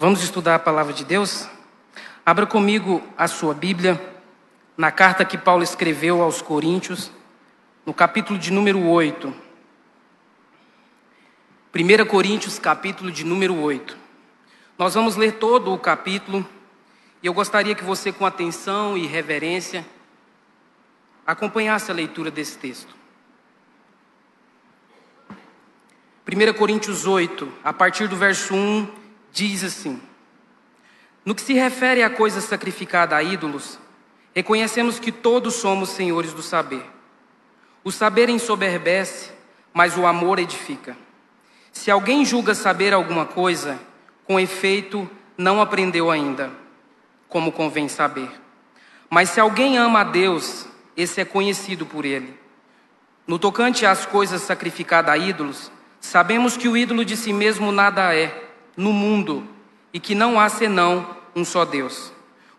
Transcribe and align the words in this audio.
Vamos 0.00 0.22
estudar 0.22 0.54
a 0.54 0.58
palavra 0.58 0.94
de 0.94 1.04
Deus? 1.04 1.46
Abra 2.24 2.46
comigo 2.46 3.02
a 3.18 3.28
sua 3.28 3.52
Bíblia, 3.52 4.00
na 4.74 4.90
carta 4.90 5.26
que 5.26 5.36
Paulo 5.36 5.62
escreveu 5.62 6.22
aos 6.22 6.40
Coríntios, 6.40 7.12
no 7.84 7.92
capítulo 7.92 8.38
de 8.38 8.50
número 8.50 8.82
8. 8.82 9.30
1 11.74 12.06
Coríntios, 12.06 12.58
capítulo 12.58 13.12
de 13.12 13.24
número 13.24 13.54
8. 13.60 13.94
Nós 14.78 14.94
vamos 14.94 15.16
ler 15.16 15.32
todo 15.32 15.70
o 15.70 15.78
capítulo 15.78 16.48
e 17.22 17.26
eu 17.26 17.34
gostaria 17.34 17.74
que 17.74 17.84
você, 17.84 18.10
com 18.10 18.24
atenção 18.24 18.96
e 18.96 19.06
reverência, 19.06 19.86
acompanhasse 21.26 21.90
a 21.90 21.94
leitura 21.94 22.30
desse 22.30 22.56
texto. 22.56 22.96
1 26.26 26.54
Coríntios 26.54 27.06
8, 27.06 27.52
a 27.62 27.74
partir 27.74 28.08
do 28.08 28.16
verso 28.16 28.54
1, 28.54 28.99
diz 29.32 29.64
assim: 29.64 30.00
No 31.24 31.34
que 31.34 31.42
se 31.42 31.52
refere 31.54 32.02
à 32.02 32.10
coisa 32.10 32.40
sacrificada 32.40 33.16
a 33.16 33.22
ídolos, 33.22 33.78
reconhecemos 34.34 34.98
que 34.98 35.12
todos 35.12 35.54
somos 35.54 35.90
senhores 35.90 36.32
do 36.32 36.42
saber. 36.42 36.84
O 37.82 37.90
saber 37.90 38.28
ensoberbece, 38.28 39.30
mas 39.72 39.96
o 39.96 40.06
amor 40.06 40.38
edifica. 40.38 40.96
Se 41.72 41.90
alguém 41.90 42.24
julga 42.24 42.54
saber 42.54 42.92
alguma 42.92 43.24
coisa, 43.24 43.78
com 44.24 44.38
efeito, 44.38 45.08
não 45.36 45.60
aprendeu 45.60 46.10
ainda, 46.10 46.50
como 47.28 47.52
convém 47.52 47.88
saber. 47.88 48.30
Mas 49.08 49.30
se 49.30 49.40
alguém 49.40 49.78
ama 49.78 50.00
a 50.00 50.04
Deus, 50.04 50.66
esse 50.96 51.20
é 51.20 51.24
conhecido 51.24 51.86
por 51.86 52.04
ele. 52.04 52.38
No 53.26 53.38
tocante 53.38 53.86
às 53.86 54.04
coisas 54.04 54.42
sacrificadas 54.42 55.14
a 55.14 55.16
ídolos, 55.16 55.70
sabemos 56.00 56.56
que 56.56 56.68
o 56.68 56.76
ídolo 56.76 57.04
de 57.04 57.16
si 57.16 57.32
mesmo 57.32 57.72
nada 57.72 58.14
é 58.14 58.49
no 58.76 58.92
mundo 58.92 59.46
e 59.92 60.00
que 60.00 60.14
não 60.14 60.38
há 60.38 60.48
senão 60.48 61.16
um 61.34 61.44
só 61.44 61.64
Deus. 61.64 62.12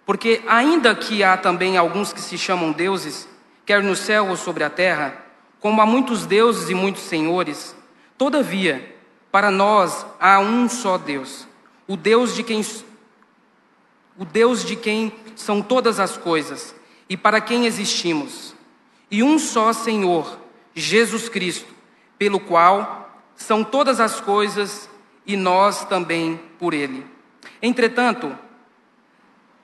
Porque, 0.05 0.41
ainda 0.47 0.93
que 0.95 1.23
há 1.23 1.37
também 1.37 1.77
alguns 1.77 2.11
que 2.11 2.21
se 2.21 2.37
chamam 2.37 2.71
deuses, 2.71 3.27
quer 3.65 3.83
no 3.83 3.95
céu 3.95 4.27
ou 4.27 4.35
sobre 4.35 4.63
a 4.63 4.69
terra, 4.69 5.25
como 5.59 5.81
há 5.81 5.85
muitos 5.85 6.25
deuses 6.25 6.69
e 6.69 6.73
muitos 6.73 7.03
senhores, 7.03 7.75
todavia, 8.17 8.95
para 9.31 9.49
nós 9.49 10.05
há 10.19 10.39
um 10.39 10.67
só 10.67 10.97
Deus, 10.97 11.47
o 11.87 11.95
Deus 11.95 12.35
de 12.35 12.43
quem 12.43 12.65
o 14.17 14.25
Deus 14.25 14.65
de 14.65 14.75
quem 14.75 15.11
são 15.35 15.61
todas 15.61 15.99
as 15.99 16.17
coisas 16.17 16.75
e 17.09 17.15
para 17.15 17.39
quem 17.39 17.65
existimos, 17.65 18.53
e 19.09 19.23
um 19.23 19.39
só 19.39 19.71
Senhor, 19.73 20.37
Jesus 20.75 21.29
Cristo, 21.29 21.73
pelo 22.17 22.39
qual 22.39 23.09
são 23.35 23.63
todas 23.63 23.99
as 23.99 24.19
coisas 24.19 24.89
e 25.25 25.35
nós 25.35 25.85
também 25.85 26.39
por 26.59 26.73
ele. 26.73 27.05
Entretanto, 27.61 28.35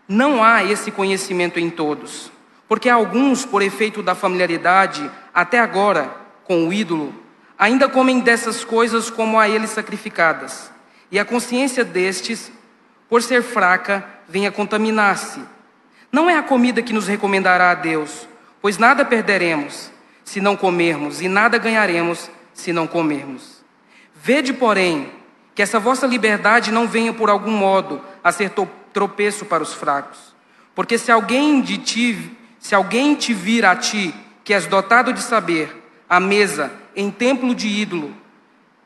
não 0.08 0.44
há 0.44 0.64
esse 0.64 0.92
conhecimento 0.92 1.60
em 1.60 1.70
todos, 1.70 2.32
porque 2.68 2.90
alguns, 2.90 3.46
por 3.46 3.62
efeito 3.62 4.02
da 4.02 4.16
familiaridade, 4.16 5.10
até 5.34 5.60
agora, 5.60 6.16
com 6.44 6.68
o 6.68 6.74
ídolo, 6.74 7.14
ainda 7.58 7.90
comem 7.90 8.20
dessas 8.20 8.64
coisas 8.64 9.10
como 9.10 9.40
a 9.40 9.50
ele 9.50 9.68
sacrificadas, 9.68 10.72
e 11.12 11.20
a 11.20 11.26
consciência 11.26 11.84
destes, 11.84 12.52
por 13.10 13.22
ser 13.22 13.42
fraca, 13.42 14.06
vem 14.28 14.46
a 14.46 14.52
contaminar-se. 14.52 15.42
Não 16.12 16.30
é 16.30 16.38
a 16.38 16.44
comida 16.44 16.82
que 16.82 16.94
nos 16.94 17.08
recomendará 17.08 17.72
a 17.72 17.76
Deus, 17.76 18.28
pois 18.62 18.78
nada 18.78 19.04
perderemos 19.04 19.92
se 20.24 20.42
não 20.42 20.56
comermos, 20.56 21.22
e 21.22 21.28
nada 21.28 21.58
ganharemos 21.58 22.30
se 22.54 22.74
não 22.74 22.86
comermos. 22.86 23.64
Vede, 24.14 24.52
porém, 24.52 25.10
que 25.58 25.64
essa 25.64 25.80
vossa 25.80 26.06
liberdade 26.06 26.72
não 26.72 26.88
venha 26.88 27.12
por 27.12 27.32
algum 27.32 27.50
modo 27.50 28.00
a 28.24 28.32
ser 28.32 28.52
tropeço 28.94 29.44
para 29.44 29.64
os 29.64 29.73
fracos. 29.73 30.36
Porque 30.76 31.00
se 31.00 31.12
alguém 31.12 31.62
de 31.62 31.80
ti, 31.80 32.38
se 32.60 32.76
alguém 32.76 33.16
te 33.16 33.34
vir 33.34 33.66
a 33.66 33.76
ti, 33.76 34.14
que 34.44 34.54
és 34.54 34.67
dotado 34.67 35.12
de 35.12 35.20
saber, 35.20 35.76
à 36.08 36.20
mesa, 36.20 36.72
em 36.96 37.10
templo 37.10 37.56
de 37.56 37.67
ídolo, 37.67 38.16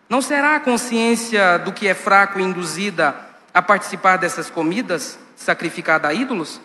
não 0.08 0.22
será 0.22 0.56
a 0.56 0.62
consciência 0.62 1.58
do 1.58 1.74
que 1.74 1.90
é 1.90 1.94
fraco 1.94 2.40
induzida 2.40 3.18
a 3.54 3.62
participar 3.62 4.16
dessas 4.16 4.50
comidas 4.50 5.20
sacrificadas 5.36 6.10
a 6.10 6.14
ídolos? 6.14 6.62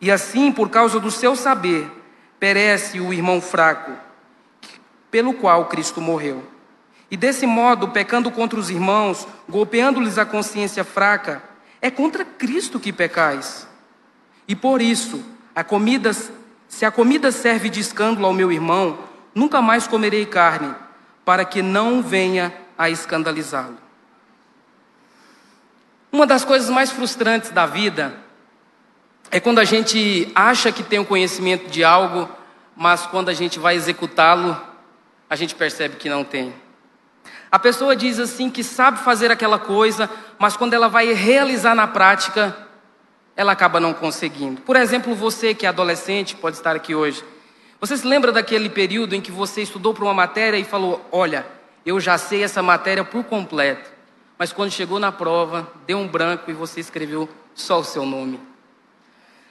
E 0.00 0.10
assim, 0.10 0.50
por 0.50 0.70
causa 0.70 0.98
do 0.98 1.10
seu 1.10 1.36
saber, 1.36 1.86
perece 2.40 2.98
o 2.98 3.12
irmão 3.12 3.42
fraco, 3.42 3.92
pelo 5.10 5.34
qual 5.34 5.66
Cristo 5.66 6.00
morreu. 6.00 6.42
E 7.10 7.16
desse 7.16 7.46
modo, 7.46 7.88
pecando 7.88 8.30
contra 8.30 8.58
os 8.58 8.68
irmãos, 8.68 9.26
golpeando-lhes 9.48 10.18
a 10.18 10.26
consciência 10.26 10.84
fraca, 10.84 11.42
é 11.80 11.90
contra 11.90 12.24
Cristo 12.24 12.78
que 12.78 12.92
pecais. 12.92 13.66
E 14.46 14.54
por 14.54 14.82
isso, 14.82 15.24
a 15.54 15.64
comida, 15.64 16.12
se 16.12 16.84
a 16.84 16.90
comida 16.90 17.32
serve 17.32 17.70
de 17.70 17.80
escândalo 17.80 18.26
ao 18.26 18.34
meu 18.34 18.52
irmão, 18.52 18.98
nunca 19.34 19.62
mais 19.62 19.86
comerei 19.86 20.26
carne, 20.26 20.74
para 21.24 21.44
que 21.44 21.62
não 21.62 22.02
venha 22.02 22.54
a 22.76 22.90
escandalizá-lo. 22.90 23.78
Uma 26.10 26.26
das 26.26 26.44
coisas 26.44 26.70
mais 26.70 26.90
frustrantes 26.90 27.50
da 27.50 27.66
vida 27.66 28.14
é 29.30 29.38
quando 29.38 29.58
a 29.58 29.64
gente 29.64 30.30
acha 30.34 30.72
que 30.72 30.82
tem 30.82 30.98
o 30.98 31.02
um 31.02 31.04
conhecimento 31.04 31.70
de 31.70 31.84
algo, 31.84 32.28
mas 32.74 33.06
quando 33.06 33.28
a 33.28 33.34
gente 33.34 33.58
vai 33.58 33.76
executá-lo, 33.76 34.58
a 35.28 35.36
gente 35.36 35.54
percebe 35.54 35.96
que 35.96 36.08
não 36.08 36.24
tem. 36.24 36.54
A 37.50 37.58
pessoa 37.58 37.96
diz 37.96 38.18
assim 38.18 38.50
que 38.50 38.62
sabe 38.62 38.98
fazer 38.98 39.30
aquela 39.30 39.58
coisa, 39.58 40.08
mas 40.38 40.56
quando 40.56 40.74
ela 40.74 40.88
vai 40.88 41.12
realizar 41.12 41.74
na 41.74 41.86
prática, 41.86 42.56
ela 43.34 43.52
acaba 43.52 43.80
não 43.80 43.94
conseguindo. 43.94 44.60
Por 44.62 44.76
exemplo, 44.76 45.14
você 45.14 45.54
que 45.54 45.64
é 45.64 45.68
adolescente, 45.68 46.36
pode 46.36 46.56
estar 46.56 46.76
aqui 46.76 46.94
hoje. 46.94 47.24
Você 47.80 47.96
se 47.96 48.06
lembra 48.06 48.32
daquele 48.32 48.68
período 48.68 49.14
em 49.14 49.20
que 49.20 49.30
você 49.30 49.62
estudou 49.62 49.94
para 49.94 50.04
uma 50.04 50.12
matéria 50.12 50.58
e 50.58 50.64
falou: 50.64 51.06
Olha, 51.10 51.46
eu 51.86 51.98
já 52.00 52.18
sei 52.18 52.42
essa 52.42 52.62
matéria 52.62 53.04
por 53.04 53.24
completo. 53.24 53.90
Mas 54.36 54.52
quando 54.52 54.70
chegou 54.70 54.98
na 54.98 55.10
prova, 55.10 55.66
deu 55.86 55.98
um 55.98 56.06
branco 56.06 56.50
e 56.50 56.54
você 56.54 56.80
escreveu 56.80 57.28
só 57.54 57.80
o 57.80 57.84
seu 57.84 58.04
nome. 58.04 58.40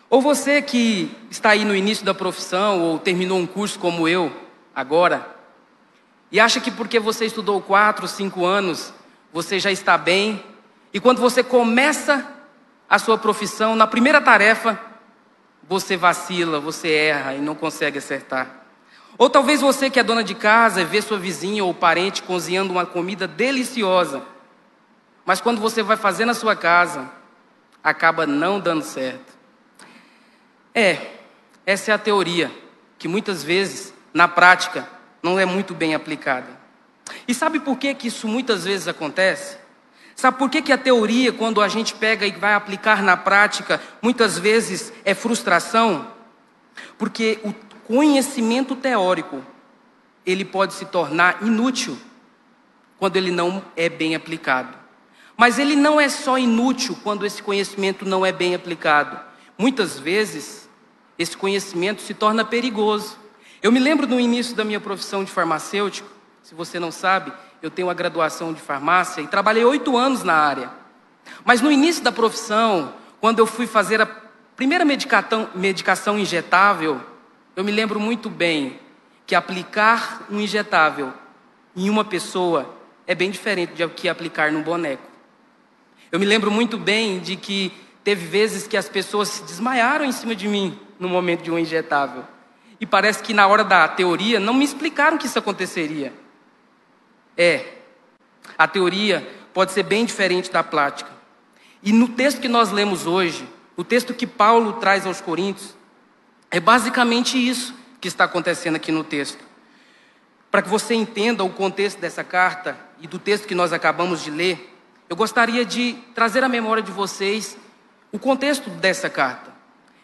Ou 0.09 0.21
você 0.21 0.61
que 0.61 1.11
está 1.29 1.49
aí 1.49 1.65
no 1.65 1.75
início 1.75 2.05
da 2.05 2.13
profissão 2.13 2.81
ou 2.81 2.99
terminou 2.99 3.37
um 3.37 3.47
curso 3.47 3.79
como 3.79 4.07
eu, 4.07 4.31
agora, 4.73 5.36
e 6.31 6.39
acha 6.39 6.59
que 6.59 6.71
porque 6.71 6.99
você 6.99 7.25
estudou 7.25 7.61
quatro, 7.61 8.07
cinco 8.07 8.45
anos, 8.45 8.93
você 9.31 9.59
já 9.59 9.71
está 9.71 9.97
bem. 9.97 10.43
E 10.93 10.99
quando 10.99 11.21
você 11.21 11.43
começa 11.43 12.27
a 12.89 12.99
sua 12.99 13.17
profissão, 13.17 13.75
na 13.75 13.87
primeira 13.87 14.19
tarefa, 14.19 14.79
você 15.67 15.95
vacila, 15.95 16.59
você 16.59 16.89
erra 16.91 17.33
e 17.35 17.39
não 17.39 17.55
consegue 17.55 17.97
acertar. 17.97 18.65
Ou 19.17 19.29
talvez 19.29 19.61
você 19.61 19.89
que 19.89 19.99
é 19.99 20.03
dona 20.03 20.23
de 20.23 20.35
casa 20.35 20.85
vê 20.85 21.01
sua 21.01 21.17
vizinha 21.17 21.63
ou 21.63 21.73
parente 21.73 22.21
cozinhando 22.23 22.71
uma 22.71 22.85
comida 22.85 23.27
deliciosa, 23.27 24.23
mas 25.25 25.41
quando 25.41 25.59
você 25.59 25.81
vai 25.81 25.97
fazer 25.97 26.25
na 26.25 26.33
sua 26.33 26.55
casa, 26.55 27.09
acaba 27.83 28.27
não 28.27 28.59
dando 28.59 28.83
certo. 28.83 29.35
É, 30.73 31.15
essa 31.65 31.91
é 31.91 31.93
a 31.93 31.97
teoria, 31.97 32.51
que 32.99 33.07
muitas 33.07 33.43
vezes, 33.43 33.93
na 34.13 34.27
prática, 34.27 34.87
não 35.21 35.39
é 35.39 35.45
muito 35.45 35.73
bem 35.73 35.95
aplicada. 35.95 36.47
E 37.27 37.33
sabe 37.33 37.59
por 37.59 37.77
que, 37.77 37.93
que 37.93 38.07
isso 38.07 38.27
muitas 38.27 38.65
vezes 38.65 38.87
acontece? 38.87 39.57
Sabe 40.15 40.37
por 40.37 40.49
que, 40.49 40.61
que 40.61 40.71
a 40.71 40.77
teoria, 40.77 41.31
quando 41.31 41.61
a 41.61 41.67
gente 41.67 41.93
pega 41.93 42.25
e 42.25 42.31
vai 42.31 42.53
aplicar 42.53 43.03
na 43.03 43.15
prática, 43.15 43.79
muitas 44.01 44.37
vezes 44.37 44.91
é 45.05 45.13
frustração? 45.13 46.07
Porque 46.97 47.39
o 47.43 47.53
conhecimento 47.85 48.75
teórico, 48.75 49.43
ele 50.25 50.43
pode 50.43 50.73
se 50.73 50.85
tornar 50.85 51.43
inútil 51.43 51.97
quando 52.97 53.15
ele 53.15 53.31
não 53.31 53.63
é 53.75 53.87
bem 53.89 54.15
aplicado. 54.15 54.75
Mas 55.37 55.59
ele 55.59 55.75
não 55.75 56.01
é 56.01 56.09
só 56.09 56.37
inútil 56.37 56.97
quando 57.03 57.25
esse 57.25 57.43
conhecimento 57.43 58.03
não 58.03 58.25
é 58.25 58.31
bem 58.31 58.55
aplicado. 58.55 59.19
Muitas 59.55 59.99
vezes, 59.99 60.67
esse 61.17 61.37
conhecimento 61.37 62.01
se 62.01 62.15
torna 62.15 62.43
perigoso. 62.43 63.17
Eu 63.61 63.71
me 63.71 63.79
lembro 63.79 64.05
no 64.05 64.19
início 64.19 64.55
da 64.55 64.63
minha 64.63 64.79
profissão 64.79 65.23
de 65.23 65.31
farmacêutico, 65.31 66.09
se 66.43 66.53
você 66.53 66.79
não 66.79 66.91
sabe, 66.91 67.33
eu 67.61 67.71
tenho 67.71 67.89
a 67.89 67.93
graduação 67.93 68.53
de 68.53 68.61
farmácia 68.61 69.21
e 69.21 69.27
trabalhei 69.27 69.65
oito 69.65 69.97
anos 69.97 70.23
na 70.23 70.33
área. 70.33 70.69
Mas 71.43 71.61
no 71.61 71.71
início 71.71 72.03
da 72.03 72.11
profissão, 72.11 72.93
quando 73.19 73.39
eu 73.39 73.45
fui 73.45 73.67
fazer 73.67 74.01
a 74.01 74.05
primeira 74.55 74.85
medicação, 74.85 76.17
injetável, 76.17 77.01
eu 77.55 77.63
me 77.63 77.71
lembro 77.71 77.99
muito 77.99 78.29
bem 78.29 78.79
que 79.25 79.35
aplicar 79.35 80.25
um 80.29 80.39
injetável 80.39 81.11
em 81.75 81.89
uma 81.89 82.05
pessoa 82.05 82.75
é 83.05 83.15
bem 83.15 83.31
diferente 83.31 83.73
de 83.73 83.87
que 83.89 84.07
aplicar 84.07 84.51
num 84.51 84.61
boneco. 84.61 85.07
Eu 86.11 86.19
me 86.19 86.25
lembro 86.25 86.49
muito 86.49 86.77
bem 86.77 87.19
de 87.19 87.35
que 87.35 87.73
teve 88.03 88.25
vezes 88.25 88.67
que 88.67 88.77
as 88.77 88.87
pessoas 88.87 89.29
se 89.29 89.43
desmaiaram 89.43 90.05
em 90.05 90.11
cima 90.11 90.35
de 90.35 90.47
mim 90.47 90.79
no 90.99 91.09
momento 91.09 91.43
de 91.43 91.51
um 91.51 91.59
injetável. 91.59 92.23
E 92.79 92.85
parece 92.85 93.23
que 93.23 93.33
na 93.33 93.47
hora 93.47 93.63
da 93.63 93.87
teoria 93.87 94.39
não 94.39 94.53
me 94.53 94.63
explicaram 94.63 95.17
que 95.17 95.25
isso 95.25 95.39
aconteceria. 95.39 96.13
É, 97.35 97.77
a 98.57 98.67
teoria 98.67 99.27
pode 99.53 99.71
ser 99.71 99.83
bem 99.83 100.05
diferente 100.05 100.51
da 100.51 100.63
prática. 100.63 101.09
E 101.81 101.91
no 101.91 102.09
texto 102.09 102.41
que 102.41 102.47
nós 102.47 102.71
lemos 102.71 103.07
hoje, 103.07 103.47
o 103.75 103.83
texto 103.83 104.13
que 104.13 104.27
Paulo 104.27 104.73
traz 104.73 105.05
aos 105.05 105.21
Coríntios, 105.21 105.75
é 106.49 106.59
basicamente 106.59 107.37
isso 107.37 107.73
que 107.99 108.07
está 108.07 108.23
acontecendo 108.23 108.75
aqui 108.75 108.91
no 108.91 109.03
texto. 109.03 109.43
Para 110.49 110.61
que 110.61 110.69
você 110.69 110.93
entenda 110.93 111.43
o 111.43 111.49
contexto 111.49 111.99
dessa 111.99 112.23
carta 112.23 112.77
e 112.99 113.07
do 113.07 113.19
texto 113.19 113.47
que 113.47 113.55
nós 113.55 113.73
acabamos 113.73 114.23
de 114.23 114.31
ler, 114.31 114.75
eu 115.09 115.15
gostaria 115.15 115.65
de 115.65 115.93
trazer 116.13 116.43
à 116.43 116.49
memória 116.49 116.81
de 116.81 116.91
vocês 116.91 117.57
o 118.11 118.19
contexto 118.19 118.69
dessa 118.69 119.09
carta. 119.09 119.56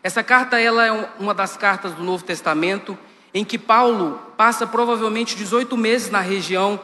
Essa 0.04 0.22
carta 0.22 0.60
ela 0.60 0.86
é 0.86 1.10
uma 1.18 1.34
das 1.34 1.56
cartas 1.56 1.94
do 1.94 2.04
Novo 2.04 2.26
Testamento 2.26 2.98
em 3.34 3.46
que 3.46 3.58
Paulo 3.58 4.20
passa 4.36 4.68
provavelmente 4.68 5.34
18 5.34 5.78
meses 5.78 6.10
na 6.12 6.20
região 6.20 6.78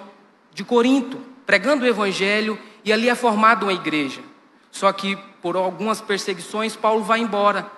de 0.53 0.63
Corinto, 0.63 1.19
pregando 1.45 1.83
o 1.83 1.87
evangelho 1.87 2.57
e 2.83 2.93
ali 2.93 3.09
é 3.09 3.15
formada 3.15 3.65
uma 3.65 3.73
igreja. 3.73 4.21
Só 4.71 4.91
que 4.93 5.17
por 5.41 5.57
algumas 5.57 5.99
perseguições 5.99 6.77
Paulo 6.77 7.03
vai 7.03 7.19
embora. 7.19 7.69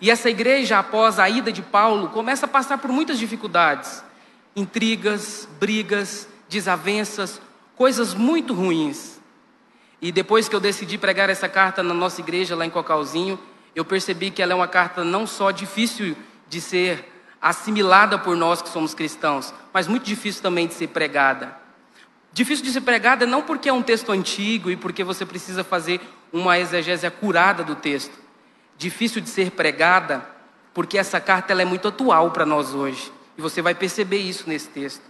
E 0.00 0.10
essa 0.10 0.30
igreja, 0.30 0.78
após 0.78 1.18
a 1.18 1.28
ida 1.28 1.52
de 1.52 1.60
Paulo, 1.60 2.08
começa 2.08 2.46
a 2.46 2.48
passar 2.48 2.78
por 2.78 2.90
muitas 2.90 3.18
dificuldades, 3.18 4.02
intrigas, 4.54 5.46
brigas, 5.60 6.26
desavenças, 6.48 7.40
coisas 7.76 8.14
muito 8.14 8.54
ruins. 8.54 9.20
E 10.00 10.10
depois 10.10 10.48
que 10.48 10.56
eu 10.56 10.60
decidi 10.60 10.96
pregar 10.96 11.28
essa 11.28 11.48
carta 11.48 11.82
na 11.82 11.94
nossa 11.94 12.20
igreja 12.20 12.56
lá 12.56 12.64
em 12.64 12.70
Cocalzinho, 12.70 13.38
eu 13.76 13.84
percebi 13.84 14.30
que 14.30 14.42
ela 14.42 14.52
é 14.52 14.54
uma 14.56 14.66
carta 14.66 15.04
não 15.04 15.26
só 15.26 15.50
difícil 15.50 16.16
de 16.48 16.62
ser 16.62 17.12
assimilada 17.42 18.18
por 18.18 18.34
nós 18.34 18.62
que 18.62 18.70
somos 18.70 18.94
cristãos, 18.94 19.52
mas 19.70 19.86
muito 19.86 20.04
difícil 20.04 20.42
também 20.42 20.66
de 20.66 20.72
ser 20.72 20.88
pregada. 20.88 21.54
Difícil 22.32 22.64
de 22.64 22.72
ser 22.72 22.80
pregada 22.80 23.26
não 23.26 23.42
porque 23.42 23.68
é 23.68 23.72
um 23.72 23.82
texto 23.82 24.10
antigo 24.10 24.70
e 24.70 24.76
porque 24.76 25.04
você 25.04 25.26
precisa 25.26 25.62
fazer 25.62 26.00
uma 26.32 26.58
exegese 26.58 27.08
curada 27.10 27.62
do 27.62 27.74
texto. 27.74 28.18
Difícil 28.78 29.20
de 29.20 29.28
ser 29.28 29.50
pregada 29.50 30.26
porque 30.72 30.96
essa 30.96 31.20
carta 31.20 31.52
ela 31.52 31.60
é 31.60 31.66
muito 31.66 31.88
atual 31.88 32.30
para 32.30 32.46
nós 32.46 32.74
hoje. 32.74 33.12
E 33.36 33.42
você 33.42 33.60
vai 33.60 33.74
perceber 33.74 34.18
isso 34.18 34.48
nesse 34.48 34.68
texto. 34.68 35.02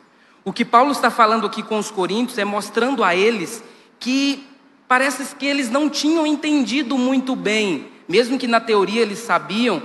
O 0.45 0.53
que 0.53 0.65
Paulo 0.65 0.91
está 0.91 1.09
falando 1.11 1.47
aqui 1.47 1.63
com 1.63 1.79
os 1.79 1.93
coríntios 1.93 2.37
é 2.37 2.45
mostrando 2.45 3.05
a 3.05 3.15
eles 3.15 3.63
que 4.01 4.45
parece 4.89 5.37
que 5.37 5.47
eles 5.47 5.71
não 5.71 5.89
tinham 5.89 6.27
entendido 6.27 6.99
muito 6.99 7.37
bem, 7.37 7.96
mesmo 8.09 8.39
que 8.39 8.47
na 8.47 8.61
teoria 8.61 9.03
eles 9.03 9.19
sabiam 9.19 9.83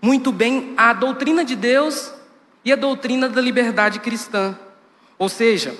muito 0.00 0.30
bem 0.30 0.74
a 0.76 0.92
doutrina 0.92 1.44
de 1.44 1.56
Deus 1.56 2.12
e 2.64 2.72
a 2.72 2.76
doutrina 2.76 3.28
da 3.28 3.40
liberdade 3.40 3.98
cristã. 4.00 4.58
Ou 5.18 5.28
seja, 5.28 5.76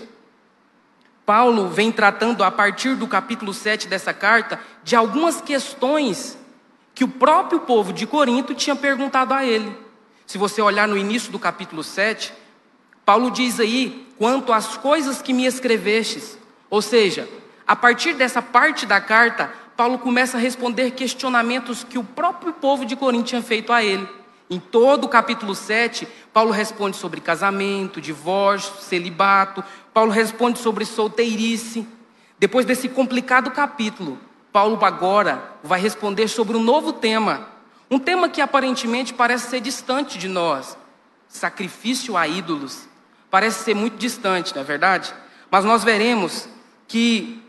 Paulo 1.26 1.68
vem 1.68 1.90
tratando 1.90 2.44
a 2.44 2.50
partir 2.50 2.96
do 2.96 3.06
capítulo 3.06 3.54
7 3.54 3.88
dessa 3.88 4.12
carta 4.12 4.60
de 4.82 4.94
algumas 4.94 5.40
questões 5.40 6.38
que 6.94 7.04
o 7.04 7.08
próprio 7.08 7.60
povo 7.60 7.92
de 7.92 8.06
Corinto 8.06 8.54
tinha 8.54 8.76
perguntado 8.76 9.34
a 9.34 9.44
ele. 9.44 9.76
Se 10.26 10.38
você 10.38 10.62
olhar 10.62 10.86
no 10.86 10.96
início 10.96 11.32
do 11.32 11.38
capítulo 11.38 11.82
7, 11.82 12.32
Paulo 13.04 13.30
diz 13.30 13.58
aí: 13.60 14.06
quanto 14.18 14.52
às 14.52 14.76
coisas 14.76 15.20
que 15.20 15.32
me 15.32 15.46
escrevestes. 15.46 16.38
Ou 16.70 16.80
seja, 16.80 17.28
a 17.66 17.74
partir 17.74 18.14
dessa 18.14 18.40
parte 18.40 18.86
da 18.86 19.00
carta, 19.00 19.52
Paulo 19.76 19.98
começa 19.98 20.36
a 20.36 20.40
responder 20.40 20.92
questionamentos 20.92 21.82
que 21.82 21.98
o 21.98 22.04
próprio 22.04 22.52
povo 22.52 22.84
de 22.84 22.94
Corinto 22.94 23.24
tinha 23.24 23.42
feito 23.42 23.72
a 23.72 23.82
ele. 23.82 24.08
Em 24.48 24.60
todo 24.60 25.04
o 25.04 25.08
capítulo 25.08 25.54
7, 25.54 26.06
Paulo 26.32 26.50
responde 26.50 26.96
sobre 26.96 27.20
casamento, 27.20 28.00
divórcio, 28.00 28.82
celibato, 28.82 29.64
Paulo 29.92 30.10
responde 30.10 30.58
sobre 30.58 30.84
solteirice. 30.84 31.86
Depois 32.38 32.66
desse 32.66 32.88
complicado 32.88 33.50
capítulo, 33.50 34.18
Paulo 34.52 34.84
agora 34.84 35.52
vai 35.62 35.80
responder 35.80 36.28
sobre 36.28 36.56
um 36.56 36.62
novo 36.62 36.92
tema. 36.92 37.48
Um 37.90 37.98
tema 37.98 38.28
que 38.28 38.40
aparentemente 38.40 39.12
parece 39.12 39.50
ser 39.50 39.60
distante 39.60 40.18
de 40.18 40.28
nós: 40.28 40.76
sacrifício 41.26 42.16
a 42.16 42.28
ídolos. 42.28 42.88
Parece 43.30 43.64
ser 43.64 43.74
muito 43.74 43.96
distante, 43.96 44.54
não 44.54 44.62
é 44.62 44.64
verdade? 44.64 45.12
Mas 45.50 45.64
nós 45.64 45.82
veremos 45.82 46.48
que 46.86 47.43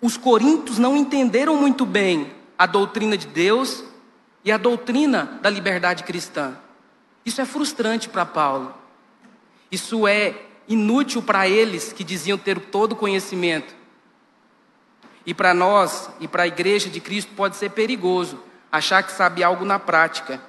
os 0.00 0.16
coríntios 0.16 0.78
não 0.78 0.96
entenderam 0.96 1.56
muito 1.56 1.84
bem 1.84 2.32
a 2.58 2.66
doutrina 2.66 3.16
de 3.16 3.26
Deus 3.26 3.84
e 4.44 4.50
a 4.50 4.56
doutrina 4.56 5.38
da 5.42 5.50
liberdade 5.50 6.04
cristã. 6.04 6.56
Isso 7.24 7.40
é 7.40 7.44
frustrante 7.44 8.08
para 8.08 8.24
Paulo. 8.24 8.74
Isso 9.70 10.06
é 10.06 10.34
inútil 10.66 11.22
para 11.22 11.48
eles 11.48 11.92
que 11.92 12.02
diziam 12.02 12.38
ter 12.38 12.58
todo 12.58 12.92
o 12.92 12.96
conhecimento. 12.96 13.74
E 15.26 15.34
para 15.34 15.52
nós 15.52 16.10
e 16.18 16.26
para 16.26 16.44
a 16.44 16.46
igreja 16.46 16.88
de 16.88 17.00
Cristo 17.00 17.32
pode 17.36 17.56
ser 17.56 17.70
perigoso 17.70 18.42
achar 18.72 19.02
que 19.02 19.12
sabe 19.12 19.42
algo 19.42 19.64
na 19.64 19.78
prática, 19.78 20.40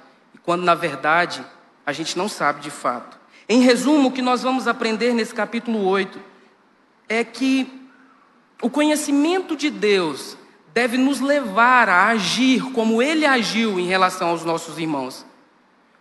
quando 0.42 0.62
na 0.62 0.74
verdade 0.74 1.44
a 1.84 1.92
gente 1.92 2.16
não 2.16 2.28
sabe 2.28 2.60
de 2.60 2.70
fato. 2.70 3.18
Em 3.48 3.60
resumo, 3.60 4.08
o 4.08 4.12
que 4.12 4.22
nós 4.22 4.42
vamos 4.42 4.66
aprender 4.66 5.12
nesse 5.12 5.34
capítulo 5.34 5.84
8 5.84 6.18
é 7.08 7.22
que 7.24 7.81
o 8.62 8.70
conhecimento 8.70 9.56
de 9.56 9.68
Deus 9.68 10.36
deve 10.72 10.96
nos 10.96 11.20
levar 11.20 11.88
a 11.88 12.06
agir 12.06 12.62
como 12.72 13.02
ele 13.02 13.26
agiu 13.26 13.78
em 13.78 13.86
relação 13.86 14.28
aos 14.28 14.44
nossos 14.44 14.78
irmãos. 14.78 15.26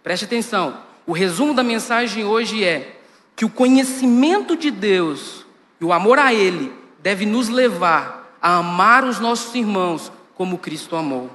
Preste 0.03 0.25
atenção, 0.25 0.77
o 1.05 1.11
resumo 1.11 1.53
da 1.53 1.63
mensagem 1.63 2.23
hoje 2.23 2.63
é 2.63 2.99
que 3.35 3.43
o 3.43 3.49
conhecimento 3.49 4.55
de 4.55 4.69
Deus 4.69 5.45
e 5.79 5.83
o 5.83 5.91
amor 5.91 6.19
a 6.19 6.31
Ele 6.33 6.71
deve 6.99 7.25
nos 7.25 7.49
levar 7.49 8.37
a 8.39 8.57
amar 8.57 9.03
os 9.03 9.19
nossos 9.19 9.53
irmãos 9.55 10.11
como 10.35 10.59
Cristo 10.59 10.95
amou. 10.95 11.29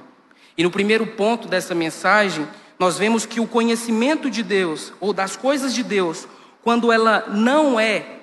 E 0.57 0.63
no 0.63 0.71
primeiro 0.71 1.05
ponto 1.05 1.47
dessa 1.47 1.75
mensagem, 1.75 2.47
nós 2.79 2.97
vemos 2.97 3.25
que 3.25 3.39
o 3.39 3.47
conhecimento 3.47 4.29
de 4.29 4.41
Deus, 4.41 4.93
ou 4.99 5.11
das 5.11 5.35
coisas 5.35 5.73
de 5.73 5.83
Deus, 5.83 6.27
quando 6.63 6.91
ela 6.91 7.25
não 7.27 7.79
é 7.79 8.19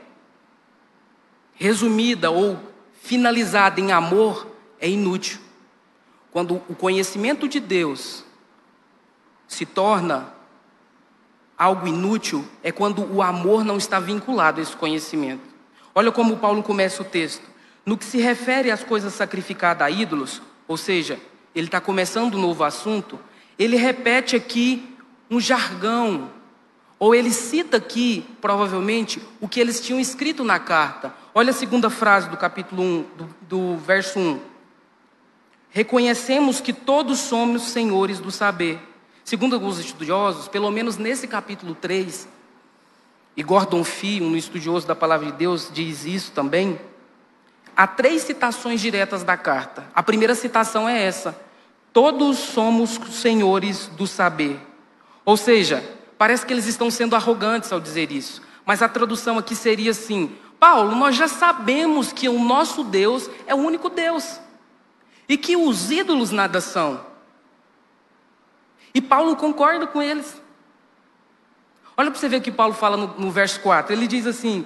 resumida 1.55 2.31
ou 2.31 2.59
finalizada 3.05 3.79
em 3.83 3.93
amor 3.93 4.47
é 4.81 4.89
inútil. 4.89 5.39
Quando 6.33 6.55
o 6.71 6.75
conhecimento 6.75 7.47
de 7.47 7.61
Deus 7.61 8.25
se 9.47 9.67
torna 9.67 10.33
algo 11.57 11.87
inútil, 11.87 12.47
é 12.63 12.73
quando 12.73 13.05
o 13.15 13.21
amor 13.21 13.63
não 13.63 13.77
está 13.77 14.01
vinculado 14.01 14.59
a 14.59 14.63
esse 14.63 14.75
conhecimento. 14.75 15.43
Olha 15.95 16.11
como 16.11 16.39
Paulo 16.39 16.63
começa 16.63 17.03
o 17.03 17.05
texto. 17.05 17.43
No 17.85 17.99
que 17.99 18.07
se 18.07 18.17
refere 18.17 18.71
às 18.71 18.83
coisas 18.83 19.13
sacrificadas 19.13 19.87
a 19.87 19.91
ídolos, 19.91 20.41
ou 20.67 20.79
seja, 20.79 21.21
ele 21.55 21.67
está 21.67 21.83
começando 21.83 22.37
um 22.37 22.41
novo 22.41 22.65
assunto, 22.65 23.21
ele 23.59 23.77
repete 23.77 24.35
aqui 24.35 24.97
um 25.31 25.39
jargão, 25.39 26.31
ou 26.99 27.15
ele 27.15 27.31
cita 27.31 27.77
aqui, 27.77 28.25
provavelmente, 28.41 29.21
o 29.43 29.47
que 29.47 29.61
eles 29.61 29.79
tinham 29.79 30.01
escrito 30.01 30.43
na 30.43 30.59
carta. 30.59 31.15
Olha 31.35 31.51
a 31.51 31.55
segunda 31.55 31.91
frase 31.91 32.29
do 32.29 32.37
capítulo 32.37 32.83
1, 32.83 33.07
do, 33.17 33.37
do 33.43 33.77
verso 33.79 34.21
1. 34.21 34.41
Reconhecemos 35.71 36.61
que 36.61 36.73
todos 36.73 37.19
somos 37.19 37.63
senhores 37.63 38.21
do 38.21 38.31
saber. 38.31 38.79
Segundo 39.25 39.55
alguns 39.55 39.81
estudiosos, 39.81 40.47
pelo 40.47 40.71
menos 40.71 40.97
nesse 40.97 41.27
capítulo 41.27 41.75
3, 41.75 42.29
e 43.37 43.43
Gordon 43.43 43.83
Fee, 43.83 44.23
um 44.23 44.37
estudioso 44.37 44.87
da 44.87 44.95
palavra 44.95 45.27
de 45.27 45.33
Deus, 45.33 45.69
diz 45.73 46.05
isso 46.05 46.31
também. 46.31 46.79
Há 47.77 47.87
três 47.89 48.23
citações 48.23 48.81
diretas 48.81 49.25
da 49.25 49.37
carta. 49.37 49.85
A 49.93 50.05
primeira 50.05 50.37
citação 50.37 50.89
é 50.89 51.03
essa: 51.03 51.37
Todos 51.93 52.39
somos 52.39 53.01
senhores 53.11 53.89
do 53.89 54.07
saber. 54.07 54.61
Ou 55.25 55.37
seja, 55.37 55.83
Parece 56.17 56.47
que 56.47 56.53
eles 56.53 56.67
estão 56.67 56.91
sendo 56.91 57.17
arrogantes 57.17 57.73
ao 57.73 57.81
dizer 57.81 58.13
isso. 58.13 58.41
Mas 58.65 58.83
a 58.83 58.89
tradução 58.89 59.39
aqui 59.39 59.55
seria 59.55 59.91
assim: 59.91 60.35
Paulo, 60.65 60.97
nós 60.97 61.15
já 61.15 61.29
sabemos 61.29 62.11
que 62.11 62.27
o 62.27 62.43
nosso 62.43 62.83
Deus 62.83 63.29
é 63.47 63.55
o 63.55 63.59
único 63.59 63.91
Deus. 63.91 64.41
E 65.29 65.37
que 65.37 65.59
os 65.59 65.91
ídolos 65.91 66.31
nada 66.31 66.59
são. 66.59 67.05
E 68.95 69.03
Paulo 69.03 69.37
concorda 69.37 69.87
com 69.87 70.01
eles. 70.01 70.41
Olha 71.95 72.11
para 72.11 72.19
você 72.19 72.31
ver 72.31 72.39
o 72.39 72.41
que 72.41 72.51
Paulo 72.51 72.73
fala 72.73 72.97
no, 72.97 73.09
no 73.09 73.31
verso 73.31 73.61
4. 73.61 73.93
Ele 73.93 74.07
diz 74.07 74.27
assim: 74.27 74.65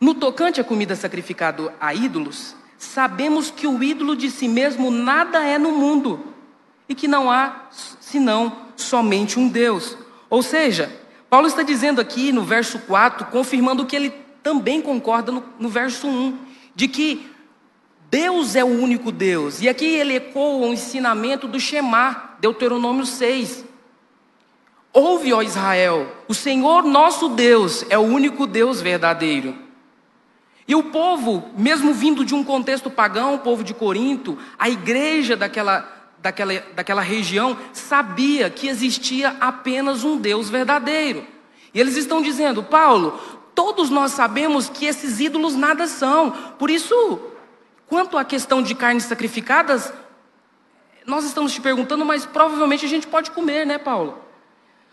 No 0.00 0.14
tocante 0.14 0.58
à 0.58 0.64
comida 0.64 0.96
sacrificada 0.96 1.74
a 1.78 1.92
ídolos, 1.92 2.56
sabemos 2.78 3.50
que 3.50 3.66
o 3.66 3.82
ídolo 3.82 4.16
de 4.16 4.30
si 4.30 4.48
mesmo 4.48 4.90
nada 4.90 5.44
é 5.44 5.58
no 5.58 5.72
mundo 5.72 6.32
e 6.88 6.94
que 6.94 7.06
não 7.06 7.30
há 7.30 7.66
senão 8.00 8.70
somente 8.74 9.38
um 9.38 9.50
Deus. 9.50 9.98
Ou 10.30 10.42
seja, 10.42 11.01
Paulo 11.32 11.46
está 11.46 11.62
dizendo 11.62 11.98
aqui 11.98 12.30
no 12.30 12.42
verso 12.42 12.78
4, 12.80 13.28
confirmando 13.28 13.86
que 13.86 13.96
ele 13.96 14.10
também 14.42 14.82
concorda 14.82 15.32
no, 15.32 15.42
no 15.58 15.70
verso 15.70 16.06
1, 16.06 16.38
de 16.74 16.86
que 16.86 17.26
Deus 18.10 18.54
é 18.54 18.62
o 18.62 18.66
único 18.66 19.10
Deus. 19.10 19.62
E 19.62 19.66
aqui 19.66 19.86
ele 19.86 20.16
ecoa 20.16 20.66
o 20.66 20.74
ensinamento 20.74 21.48
do 21.48 21.58
Shemar, 21.58 22.36
Deuteronômio 22.38 23.06
6. 23.06 23.64
Ouve, 24.92 25.32
ó 25.32 25.40
Israel, 25.40 26.14
o 26.28 26.34
Senhor 26.34 26.84
nosso 26.84 27.30
Deus 27.30 27.86
é 27.88 27.96
o 27.96 28.02
único 28.02 28.46
Deus 28.46 28.82
verdadeiro. 28.82 29.56
E 30.68 30.74
o 30.74 30.82
povo, 30.82 31.50
mesmo 31.56 31.94
vindo 31.94 32.26
de 32.26 32.34
um 32.34 32.44
contexto 32.44 32.90
pagão, 32.90 33.36
o 33.36 33.38
povo 33.38 33.64
de 33.64 33.72
Corinto, 33.72 34.36
a 34.58 34.68
igreja 34.68 35.34
daquela, 35.34 36.01
daquela, 36.22 36.54
daquela 36.74 37.02
região 37.02 37.58
sabia 37.72 38.48
que 38.48 38.68
existia 38.68 39.36
apenas 39.40 40.04
um 40.04 40.16
Deus 40.16 40.48
verdadeiro. 40.48 41.26
E 41.74 41.80
eles 41.80 41.96
estão 41.96 42.22
dizendo, 42.22 42.62
Paulo, 42.62 43.18
todos 43.54 43.90
nós 43.90 44.12
sabemos 44.12 44.68
que 44.68 44.86
esses 44.86 45.18
ídolos 45.18 45.56
nada 45.56 45.86
são. 45.88 46.30
Por 46.58 46.70
isso, 46.70 47.20
quanto 47.88 48.16
à 48.16 48.24
questão 48.24 48.62
de 48.62 48.74
carnes 48.74 49.04
sacrificadas, 49.04 49.92
nós 51.04 51.24
estamos 51.24 51.52
te 51.52 51.60
perguntando, 51.60 52.04
mas 52.04 52.24
provavelmente 52.24 52.86
a 52.86 52.88
gente 52.88 53.08
pode 53.08 53.32
comer, 53.32 53.66
né, 53.66 53.76
Paulo? 53.76 54.22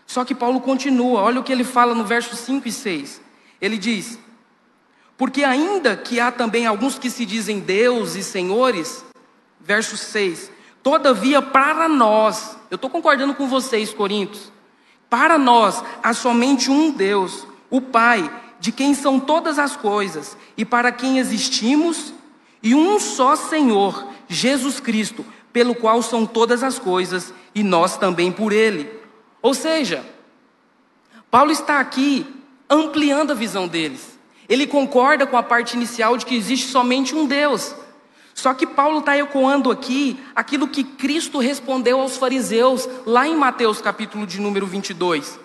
Só 0.06 0.24
que 0.24 0.34
Paulo 0.34 0.60
continua, 0.60 1.20
olha 1.20 1.38
o 1.38 1.44
que 1.44 1.52
ele 1.52 1.62
fala 1.62 1.94
no 1.94 2.04
verso 2.04 2.34
5 2.34 2.66
e 2.66 2.72
6. 2.72 3.20
Ele 3.60 3.78
diz: 3.78 4.18
Porque 5.16 5.44
ainda 5.44 5.96
que 5.96 6.18
há 6.18 6.32
também 6.32 6.66
alguns 6.66 6.98
que 6.98 7.08
se 7.08 7.24
dizem 7.24 7.60
Deus 7.60 8.16
e 8.16 8.24
senhores, 8.24 9.04
verso 9.60 9.96
6, 9.96 10.50
todavia 10.82 11.42
para 11.42 11.88
nós, 11.88 12.56
eu 12.70 12.76
estou 12.76 12.90
concordando 12.90 13.34
com 13.34 13.48
vocês, 13.48 13.92
Coríntios, 13.92 14.52
para 15.08 15.38
nós 15.38 15.82
há 16.02 16.12
somente 16.14 16.70
um 16.70 16.90
Deus, 16.90 17.46
o 17.68 17.80
Pai, 17.80 18.30
de 18.60 18.70
quem 18.70 18.94
são 18.94 19.18
todas 19.18 19.58
as 19.58 19.76
coisas 19.76 20.36
e 20.56 20.64
para 20.64 20.92
quem 20.92 21.18
existimos, 21.18 22.12
e 22.62 22.74
um 22.74 22.98
só 22.98 23.34
Senhor, 23.34 24.06
Jesus 24.28 24.78
Cristo, 24.80 25.24
pelo 25.52 25.74
qual 25.74 26.02
são 26.02 26.26
todas 26.26 26.62
as 26.62 26.78
coisas 26.78 27.32
e 27.54 27.62
nós 27.62 27.96
também 27.96 28.30
por 28.30 28.52
ele. 28.52 28.90
Ou 29.42 29.54
seja, 29.54 30.04
Paulo 31.30 31.50
está 31.50 31.80
aqui 31.80 32.26
ampliando 32.68 33.32
a 33.32 33.34
visão 33.34 33.66
deles. 33.66 34.18
Ele 34.48 34.66
concorda 34.66 35.26
com 35.26 35.36
a 35.36 35.42
parte 35.42 35.74
inicial 35.74 36.16
de 36.16 36.26
que 36.26 36.34
existe 36.34 36.68
somente 36.68 37.14
um 37.14 37.26
Deus. 37.26 37.74
Só 38.34 38.54
que 38.54 38.66
Paulo 38.66 39.00
está 39.00 39.16
ecoando 39.16 39.70
aqui 39.70 40.18
aquilo 40.34 40.68
que 40.68 40.82
Cristo 40.84 41.38
respondeu 41.38 42.00
aos 42.00 42.16
fariseus, 42.16 42.88
lá 43.04 43.26
em 43.26 43.36
Mateus 43.36 43.80
capítulo 43.80 44.26
de 44.26 44.40
número 44.40 44.66
22. 44.66 45.38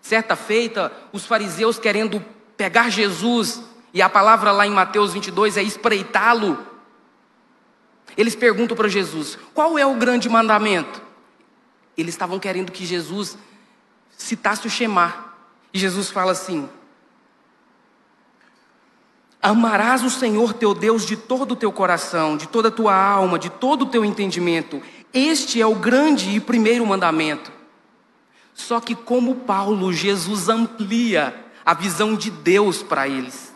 Certa 0.00 0.34
feita, 0.34 0.92
os 1.12 1.26
fariseus 1.26 1.78
querendo 1.78 2.24
pegar 2.56 2.88
Jesus, 2.88 3.62
e 3.92 4.00
a 4.00 4.08
palavra 4.08 4.52
lá 4.52 4.66
em 4.66 4.70
Mateus 4.70 5.12
22 5.12 5.56
é 5.56 5.62
espreitá-lo. 5.62 6.58
Eles 8.16 8.34
perguntam 8.34 8.76
para 8.76 8.88
Jesus: 8.88 9.38
qual 9.52 9.78
é 9.78 9.84
o 9.84 9.94
grande 9.94 10.28
mandamento? 10.28 11.02
Eles 11.96 12.14
estavam 12.14 12.38
querendo 12.38 12.72
que 12.72 12.86
Jesus 12.86 13.36
citasse 14.16 14.66
o 14.66 14.70
Shema. 14.70 15.30
E 15.72 15.78
Jesus 15.78 16.10
fala 16.10 16.32
assim: 16.32 16.68
Amarás 19.42 20.02
o 20.02 20.10
Senhor 20.10 20.52
teu 20.52 20.74
Deus 20.74 21.06
de 21.06 21.16
todo 21.16 21.52
o 21.52 21.56
teu 21.56 21.72
coração, 21.72 22.36
de 22.36 22.46
toda 22.46 22.68
a 22.68 22.72
tua 22.72 22.94
alma, 22.94 23.38
de 23.38 23.48
todo 23.48 23.82
o 23.82 23.86
teu 23.86 24.04
entendimento. 24.04 24.82
Este 25.14 25.60
é 25.62 25.66
o 25.66 25.74
grande 25.74 26.36
e 26.36 26.40
primeiro 26.40 26.86
mandamento. 26.86 27.50
Só 28.52 28.80
que, 28.80 28.94
como 28.94 29.36
Paulo, 29.36 29.92
Jesus 29.92 30.50
amplia 30.50 31.34
a 31.64 31.72
visão 31.72 32.14
de 32.14 32.30
Deus 32.30 32.82
para 32.82 33.08
eles. 33.08 33.54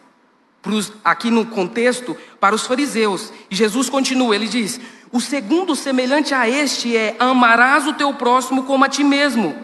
Aqui 1.04 1.30
no 1.30 1.44
contexto, 1.44 2.16
para 2.40 2.54
os 2.54 2.66
fariseus. 2.66 3.30
E 3.50 3.54
Jesus 3.54 3.90
continua, 3.90 4.34
ele 4.34 4.48
diz: 4.48 4.80
O 5.12 5.20
segundo 5.20 5.76
semelhante 5.76 6.32
a 6.32 6.48
este 6.48 6.96
é: 6.96 7.14
Amarás 7.18 7.86
o 7.86 7.92
teu 7.92 8.14
próximo 8.14 8.62
como 8.62 8.84
a 8.84 8.88
ti 8.88 9.04
mesmo. 9.04 9.54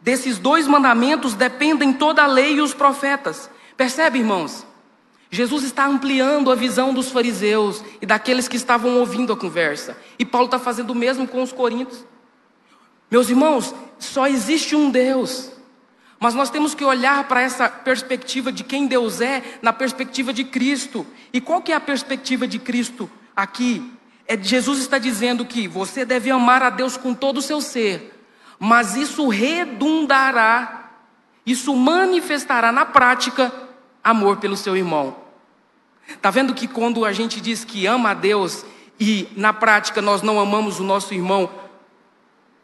Desses 0.00 0.38
dois 0.38 0.66
mandamentos 0.66 1.34
dependem 1.34 1.92
toda 1.92 2.22
a 2.22 2.26
lei 2.26 2.54
e 2.54 2.60
os 2.62 2.72
profetas. 2.72 3.50
Percebe, 3.76 4.20
irmãos? 4.20 4.66
Jesus 5.30 5.62
está 5.64 5.86
ampliando 5.86 6.50
a 6.50 6.54
visão 6.54 6.94
dos 6.94 7.10
fariseus 7.10 7.84
e 8.00 8.06
daqueles 8.06 8.48
que 8.48 8.56
estavam 8.56 8.98
ouvindo 8.98 9.32
a 9.32 9.36
conversa. 9.36 9.96
E 10.18 10.24
Paulo 10.24 10.46
está 10.46 10.58
fazendo 10.58 10.90
o 10.90 10.94
mesmo 10.94 11.28
com 11.28 11.42
os 11.42 11.52
coríntios. 11.52 12.04
Meus 13.10 13.28
irmãos, 13.28 13.74
só 13.98 14.26
existe 14.26 14.74
um 14.74 14.90
Deus. 14.90 15.50
Mas 16.18 16.34
nós 16.34 16.50
temos 16.50 16.74
que 16.74 16.84
olhar 16.84 17.28
para 17.28 17.42
essa 17.42 17.68
perspectiva 17.68 18.50
de 18.50 18.64
quem 18.64 18.86
Deus 18.86 19.20
é, 19.20 19.42
na 19.62 19.72
perspectiva 19.72 20.32
de 20.32 20.44
Cristo. 20.44 21.06
E 21.32 21.40
qual 21.40 21.60
que 21.60 21.72
é 21.72 21.74
a 21.74 21.80
perspectiva 21.80 22.46
de 22.46 22.58
Cristo 22.58 23.08
aqui? 23.36 23.92
É 24.26 24.36
Jesus 24.36 24.80
está 24.80 24.98
dizendo 24.98 25.44
que 25.44 25.68
você 25.68 26.04
deve 26.04 26.30
amar 26.30 26.62
a 26.62 26.70
Deus 26.70 26.96
com 26.96 27.14
todo 27.14 27.38
o 27.38 27.42
seu 27.42 27.60
ser, 27.62 28.14
mas 28.58 28.94
isso 28.94 29.28
redundará, 29.28 30.90
isso 31.46 31.74
manifestará 31.74 32.70
na 32.70 32.84
prática 32.84 33.50
amor 34.08 34.38
pelo 34.38 34.56
seu 34.56 34.76
irmão. 34.76 35.16
Tá 36.22 36.30
vendo 36.30 36.54
que 36.54 36.66
quando 36.66 37.04
a 37.04 37.12
gente 37.12 37.40
diz 37.40 37.64
que 37.64 37.86
ama 37.86 38.10
a 38.10 38.14
Deus 38.14 38.64
e 38.98 39.28
na 39.36 39.52
prática 39.52 40.00
nós 40.00 40.22
não 40.22 40.40
amamos 40.40 40.80
o 40.80 40.84
nosso 40.84 41.12
irmão, 41.12 41.50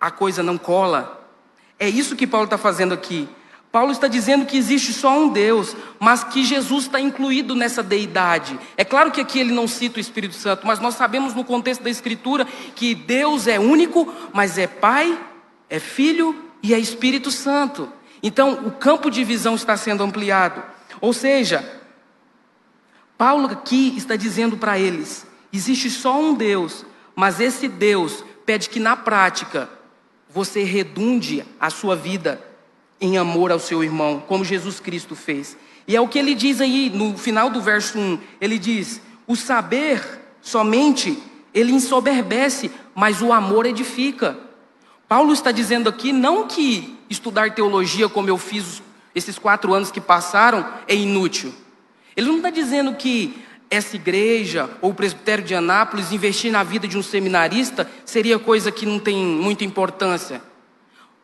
a 0.00 0.10
coisa 0.10 0.42
não 0.42 0.56
cola? 0.56 1.28
É 1.78 1.88
isso 1.88 2.16
que 2.16 2.26
Paulo 2.26 2.44
está 2.44 2.56
fazendo 2.56 2.94
aqui. 2.94 3.28
Paulo 3.70 3.90
está 3.90 4.06
dizendo 4.06 4.46
que 4.46 4.56
existe 4.56 4.92
só 4.92 5.18
um 5.18 5.28
Deus, 5.28 5.76
mas 5.98 6.22
que 6.22 6.44
Jesus 6.44 6.84
está 6.84 7.00
incluído 7.00 7.56
nessa 7.56 7.82
deidade. 7.82 8.58
É 8.76 8.84
claro 8.84 9.10
que 9.10 9.20
aqui 9.20 9.40
ele 9.40 9.52
não 9.52 9.66
cita 9.66 9.98
o 9.98 10.00
Espírito 10.00 10.36
Santo, 10.36 10.64
mas 10.64 10.78
nós 10.78 10.94
sabemos 10.94 11.34
no 11.34 11.44
contexto 11.44 11.82
da 11.82 11.90
Escritura 11.90 12.46
que 12.76 12.94
Deus 12.94 13.48
é 13.48 13.58
único, 13.58 14.12
mas 14.32 14.58
é 14.58 14.68
Pai, 14.68 15.18
é 15.68 15.80
Filho 15.80 16.36
e 16.62 16.72
é 16.72 16.78
Espírito 16.78 17.32
Santo. 17.32 17.90
Então 18.22 18.52
o 18.64 18.70
campo 18.70 19.10
de 19.10 19.24
visão 19.24 19.56
está 19.56 19.76
sendo 19.76 20.04
ampliado. 20.04 20.73
Ou 21.04 21.12
seja, 21.12 21.62
Paulo 23.18 23.46
aqui 23.48 23.92
está 23.94 24.16
dizendo 24.16 24.56
para 24.56 24.78
eles: 24.78 25.26
existe 25.52 25.90
só 25.90 26.18
um 26.18 26.32
Deus, 26.32 26.86
mas 27.14 27.40
esse 27.40 27.68
Deus 27.68 28.24
pede 28.46 28.70
que 28.70 28.80
na 28.80 28.96
prática 28.96 29.68
você 30.30 30.64
redunde 30.64 31.44
a 31.60 31.68
sua 31.68 31.94
vida 31.94 32.42
em 32.98 33.18
amor 33.18 33.52
ao 33.52 33.58
seu 33.58 33.84
irmão, 33.84 34.24
como 34.26 34.46
Jesus 34.46 34.80
Cristo 34.80 35.14
fez. 35.14 35.58
E 35.86 35.94
é 35.94 36.00
o 36.00 36.08
que 36.08 36.18
ele 36.18 36.34
diz 36.34 36.58
aí 36.62 36.88
no 36.88 37.18
final 37.18 37.50
do 37.50 37.60
verso 37.60 37.98
1. 37.98 38.18
Ele 38.40 38.58
diz: 38.58 38.98
O 39.26 39.36
saber 39.36 40.22
somente 40.40 41.22
ele 41.52 41.70
ensoberbece, 41.70 42.70
mas 42.94 43.20
o 43.20 43.30
amor 43.30 43.66
edifica. 43.66 44.38
Paulo 45.06 45.34
está 45.34 45.52
dizendo 45.52 45.86
aqui 45.86 46.14
não 46.14 46.48
que 46.48 46.98
estudar 47.10 47.54
teologia, 47.54 48.08
como 48.08 48.30
eu 48.30 48.38
fiz 48.38 48.82
esses 49.14 49.38
quatro 49.38 49.72
anos 49.72 49.90
que 49.90 50.00
passaram, 50.00 50.66
é 50.88 50.94
inútil. 50.94 51.54
Ele 52.16 52.28
não 52.28 52.36
está 52.36 52.50
dizendo 52.50 52.94
que 52.94 53.42
essa 53.70 53.96
igreja 53.96 54.70
ou 54.80 54.90
o 54.90 54.94
presbitério 54.94 55.44
de 55.44 55.54
Anápolis 55.54 56.12
investir 56.12 56.50
na 56.50 56.62
vida 56.62 56.86
de 56.86 56.96
um 56.96 57.02
seminarista 57.02 57.90
seria 58.04 58.38
coisa 58.38 58.70
que 58.70 58.86
não 58.86 58.98
tem 58.98 59.16
muita 59.16 59.64
importância. 59.64 60.42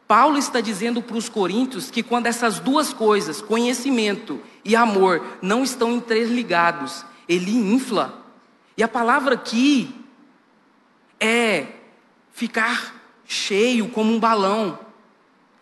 Paulo 0.07 0.39
está 0.39 0.61
dizendo 0.61 1.01
para 1.01 1.17
os 1.17 1.29
coríntios 1.29 1.91
que 1.91 2.03
quando 2.03 2.27
essas 2.27 2.59
duas 2.59 2.93
coisas, 2.93 3.41
conhecimento 3.41 4.41
e 4.65 4.75
amor, 4.75 5.25
não 5.41 5.63
estão 5.63 5.93
interligados, 5.93 7.05
ele 7.29 7.53
infla. 7.53 8.21
E 8.77 8.83
a 8.83 8.89
palavra 8.89 9.37
aqui 9.37 9.95
é 11.21 11.67
ficar 12.33 12.97
cheio 13.25 13.89
como 13.91 14.13
um 14.13 14.19
balão, 14.19 14.81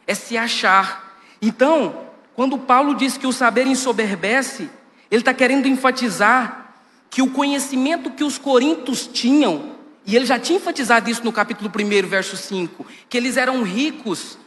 é 0.07 0.15
se 0.15 0.39
achar. 0.39 1.21
Então, 1.43 2.08
quando 2.39 2.57
Paulo 2.57 2.95
diz 2.95 3.19
que 3.19 3.27
o 3.27 3.33
saber 3.33 3.67
ensoberbece, 3.67 4.71
ele 5.11 5.23
está 5.23 5.35
querendo 5.35 5.67
enfatizar 5.67 6.73
que 7.11 7.21
o 7.21 7.31
conhecimento 7.31 8.13
que 8.13 8.23
os 8.23 8.39
coríntios 8.39 9.09
tinham, 9.09 9.73
e 10.07 10.15
ele 10.15 10.25
já 10.25 10.39
tinha 10.39 10.57
enfatizado 10.57 11.11
isso 11.11 11.25
no 11.25 11.33
capítulo 11.33 11.69
1, 11.69 12.07
verso 12.07 12.37
5, 12.37 12.87
que 13.09 13.17
eles 13.17 13.37
eram 13.37 13.65
ricos 13.65 14.39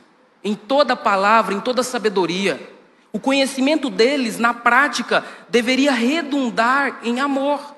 em 0.42 0.56
toda 0.56 0.96
palavra, 0.96 1.54
em 1.54 1.60
toda 1.60 1.84
sabedoria. 1.84 2.66
O 3.12 3.20
conhecimento 3.20 3.90
deles, 3.90 4.38
na 4.38 4.54
prática, 4.54 5.26
deveria 5.50 5.92
redundar 5.92 7.02
em 7.04 7.20
amor. 7.20 7.76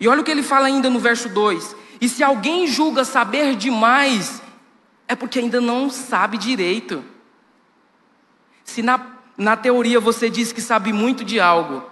E 0.00 0.08
olha 0.08 0.22
o 0.22 0.24
que 0.24 0.32
ele 0.32 0.42
fala 0.42 0.66
ainda 0.66 0.90
no 0.90 0.98
verso 0.98 1.28
2: 1.28 1.76
E 2.00 2.08
se 2.08 2.24
alguém 2.24 2.66
julga 2.66 3.04
saber 3.04 3.54
demais, 3.54 4.42
é 5.06 5.14
porque 5.14 5.38
ainda 5.38 5.60
não 5.60 5.88
sabe 5.90 6.36
direito. 6.36 7.04
Se 8.66 8.82
na 8.82 9.16
na 9.36 9.56
teoria 9.56 10.00
você 10.00 10.30
diz 10.30 10.52
que 10.52 10.62
sabe 10.62 10.92
muito 10.92 11.24
de 11.24 11.38
algo, 11.38 11.82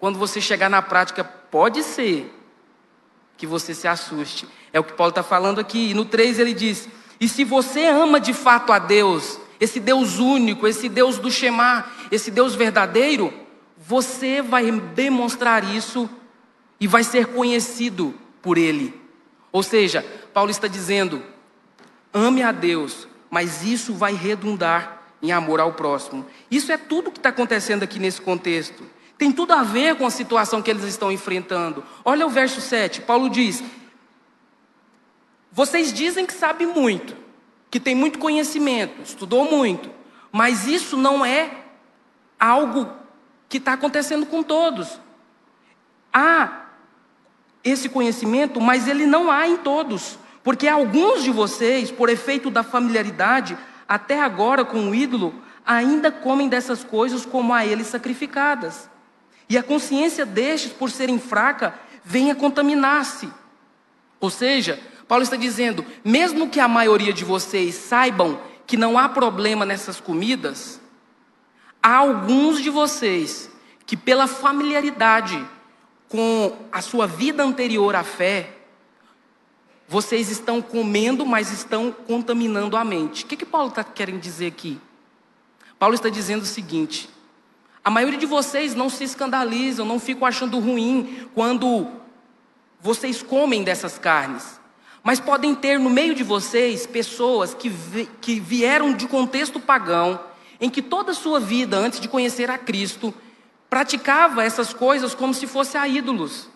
quando 0.00 0.18
você 0.18 0.40
chegar 0.40 0.70
na 0.70 0.80
prática, 0.80 1.22
pode 1.22 1.82
ser 1.82 2.32
que 3.36 3.46
você 3.46 3.74
se 3.74 3.86
assuste. 3.86 4.48
É 4.72 4.80
o 4.80 4.84
que 4.84 4.94
Paulo 4.94 5.10
está 5.10 5.22
falando 5.22 5.60
aqui. 5.60 5.90
E 5.90 5.94
no 5.94 6.04
3 6.04 6.38
ele 6.38 6.54
diz: 6.54 6.88
E 7.20 7.28
se 7.28 7.44
você 7.44 7.86
ama 7.86 8.18
de 8.18 8.32
fato 8.32 8.72
a 8.72 8.78
Deus, 8.78 9.38
esse 9.60 9.78
Deus 9.80 10.18
único, 10.18 10.66
esse 10.66 10.88
Deus 10.88 11.18
do 11.18 11.30
Shema, 11.30 11.84
esse 12.10 12.30
Deus 12.30 12.54
verdadeiro, 12.54 13.32
você 13.76 14.40
vai 14.40 14.70
demonstrar 14.70 15.62
isso 15.64 16.08
e 16.80 16.86
vai 16.86 17.04
ser 17.04 17.26
conhecido 17.26 18.14
por 18.40 18.56
Ele. 18.56 18.98
Ou 19.52 19.62
seja, 19.62 20.04
Paulo 20.32 20.50
está 20.50 20.66
dizendo: 20.66 21.22
ame 22.12 22.42
a 22.42 22.50
Deus, 22.50 23.06
mas 23.30 23.62
isso 23.62 23.92
vai 23.94 24.14
redundar 24.14 25.03
em 25.24 25.32
amor 25.32 25.58
ao 25.58 25.72
próximo. 25.72 26.26
Isso 26.50 26.70
é 26.70 26.76
tudo 26.76 27.10
que 27.10 27.18
está 27.18 27.30
acontecendo 27.30 27.82
aqui 27.82 27.98
nesse 27.98 28.20
contexto. 28.20 28.84
Tem 29.16 29.32
tudo 29.32 29.54
a 29.54 29.62
ver 29.62 29.96
com 29.96 30.06
a 30.06 30.10
situação 30.10 30.60
que 30.60 30.70
eles 30.70 30.84
estão 30.84 31.10
enfrentando. 31.10 31.82
Olha 32.04 32.26
o 32.26 32.30
verso 32.30 32.60
7. 32.60 33.00
Paulo 33.00 33.30
diz: 33.30 33.64
Vocês 35.50 35.94
dizem 35.94 36.26
que 36.26 36.34
sabem 36.34 36.66
muito, 36.66 37.16
que 37.70 37.80
tem 37.80 37.94
muito 37.94 38.18
conhecimento, 38.18 39.00
estudou 39.02 39.50
muito, 39.50 39.90
mas 40.30 40.66
isso 40.66 40.94
não 40.94 41.24
é 41.24 41.50
algo 42.38 42.86
que 43.48 43.56
está 43.56 43.72
acontecendo 43.72 44.26
com 44.26 44.42
todos. 44.42 45.00
Há 46.12 46.66
esse 47.62 47.88
conhecimento, 47.88 48.60
mas 48.60 48.86
ele 48.86 49.06
não 49.06 49.30
há 49.30 49.48
em 49.48 49.56
todos, 49.56 50.18
porque 50.42 50.68
alguns 50.68 51.22
de 51.22 51.30
vocês, 51.30 51.90
por 51.90 52.10
efeito 52.10 52.50
da 52.50 52.62
familiaridade, 52.62 53.56
até 53.88 54.20
agora 54.20 54.64
com 54.64 54.90
o 54.90 54.94
ídolo, 54.94 55.34
ainda 55.64 56.10
comem 56.10 56.48
dessas 56.48 56.84
coisas 56.84 57.24
como 57.24 57.52
a 57.52 57.64
eles 57.64 57.86
sacrificadas. 57.86 58.88
E 59.48 59.58
a 59.58 59.62
consciência 59.62 60.24
destes, 60.24 60.72
por 60.72 60.90
serem 60.90 61.18
fraca, 61.18 61.74
vem 62.04 62.30
a 62.30 62.34
contaminar-se. 62.34 63.28
Ou 64.20 64.30
seja, 64.30 64.80
Paulo 65.06 65.22
está 65.22 65.36
dizendo: 65.36 65.84
mesmo 66.04 66.48
que 66.48 66.60
a 66.60 66.68
maioria 66.68 67.12
de 67.12 67.24
vocês 67.24 67.74
saibam 67.74 68.40
que 68.66 68.76
não 68.76 68.98
há 68.98 69.08
problema 69.08 69.66
nessas 69.66 70.00
comidas, 70.00 70.80
há 71.82 71.96
alguns 71.96 72.60
de 72.62 72.70
vocês 72.70 73.50
que, 73.84 73.96
pela 73.96 74.26
familiaridade 74.26 75.44
com 76.08 76.56
a 76.72 76.80
sua 76.80 77.06
vida 77.06 77.42
anterior 77.42 77.94
à 77.94 78.02
fé, 78.02 78.50
vocês 79.94 80.28
estão 80.28 80.60
comendo, 80.60 81.24
mas 81.24 81.52
estão 81.52 81.92
contaminando 81.92 82.76
a 82.76 82.84
mente. 82.84 83.22
O 83.22 83.28
que, 83.28 83.36
que 83.36 83.46
Paulo 83.46 83.68
está 83.68 83.84
querendo 83.84 84.18
dizer 84.18 84.48
aqui? 84.48 84.80
Paulo 85.78 85.94
está 85.94 86.08
dizendo 86.08 86.42
o 86.42 86.46
seguinte: 86.46 87.08
a 87.84 87.88
maioria 87.88 88.18
de 88.18 88.26
vocês 88.26 88.74
não 88.74 88.90
se 88.90 89.04
escandalizam, 89.04 89.86
não 89.86 90.00
ficam 90.00 90.26
achando 90.26 90.58
ruim 90.58 91.28
quando 91.32 91.86
vocês 92.80 93.22
comem 93.22 93.62
dessas 93.62 93.96
carnes. 93.96 94.60
Mas 95.00 95.20
podem 95.20 95.54
ter 95.54 95.78
no 95.78 95.90
meio 95.90 96.12
de 96.12 96.24
vocês 96.24 96.88
pessoas 96.88 97.54
que, 97.54 97.70
que 98.20 98.40
vieram 98.40 98.94
de 98.94 99.06
contexto 99.06 99.60
pagão, 99.60 100.18
em 100.60 100.68
que 100.68 100.82
toda 100.82 101.12
a 101.12 101.14
sua 101.14 101.38
vida, 101.38 101.76
antes 101.76 102.00
de 102.00 102.08
conhecer 102.08 102.50
a 102.50 102.58
Cristo, 102.58 103.14
praticava 103.70 104.42
essas 104.42 104.74
coisas 104.74 105.14
como 105.14 105.32
se 105.32 105.46
fossem 105.46 105.80
a 105.80 105.86
ídolos. 105.86 106.52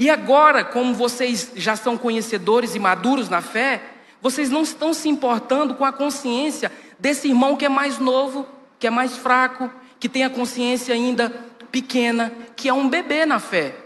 E 0.00 0.08
agora, 0.08 0.64
como 0.64 0.94
vocês 0.94 1.52
já 1.54 1.76
são 1.76 1.98
conhecedores 1.98 2.74
e 2.74 2.78
maduros 2.78 3.28
na 3.28 3.42
fé, 3.42 3.82
vocês 4.22 4.48
não 4.48 4.62
estão 4.62 4.94
se 4.94 5.10
importando 5.10 5.74
com 5.74 5.84
a 5.84 5.92
consciência 5.92 6.72
desse 6.98 7.28
irmão 7.28 7.54
que 7.54 7.66
é 7.66 7.68
mais 7.68 7.98
novo, 7.98 8.46
que 8.78 8.86
é 8.86 8.90
mais 8.90 9.14
fraco, 9.18 9.70
que 9.98 10.08
tem 10.08 10.24
a 10.24 10.30
consciência 10.30 10.94
ainda 10.94 11.28
pequena, 11.70 12.32
que 12.56 12.66
é 12.66 12.72
um 12.72 12.88
bebê 12.88 13.26
na 13.26 13.38
fé. 13.38 13.76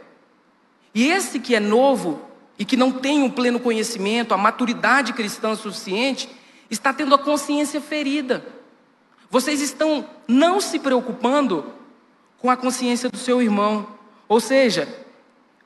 E 0.94 1.08
esse 1.10 1.40
que 1.40 1.52
é 1.52 1.58
novo 1.58 2.22
e 2.56 2.64
que 2.64 2.76
não 2.76 2.92
tem 2.92 3.20
um 3.20 3.28
pleno 3.28 3.58
conhecimento, 3.58 4.32
a 4.32 4.38
maturidade 4.38 5.12
cristã 5.14 5.56
suficiente, 5.56 6.30
está 6.70 6.92
tendo 6.92 7.16
a 7.16 7.18
consciência 7.18 7.80
ferida. 7.80 8.46
Vocês 9.28 9.60
estão 9.60 10.08
não 10.28 10.60
se 10.60 10.78
preocupando 10.78 11.72
com 12.38 12.48
a 12.52 12.56
consciência 12.56 13.10
do 13.10 13.18
seu 13.18 13.42
irmão. 13.42 13.88
Ou 14.28 14.38
seja, 14.38 15.03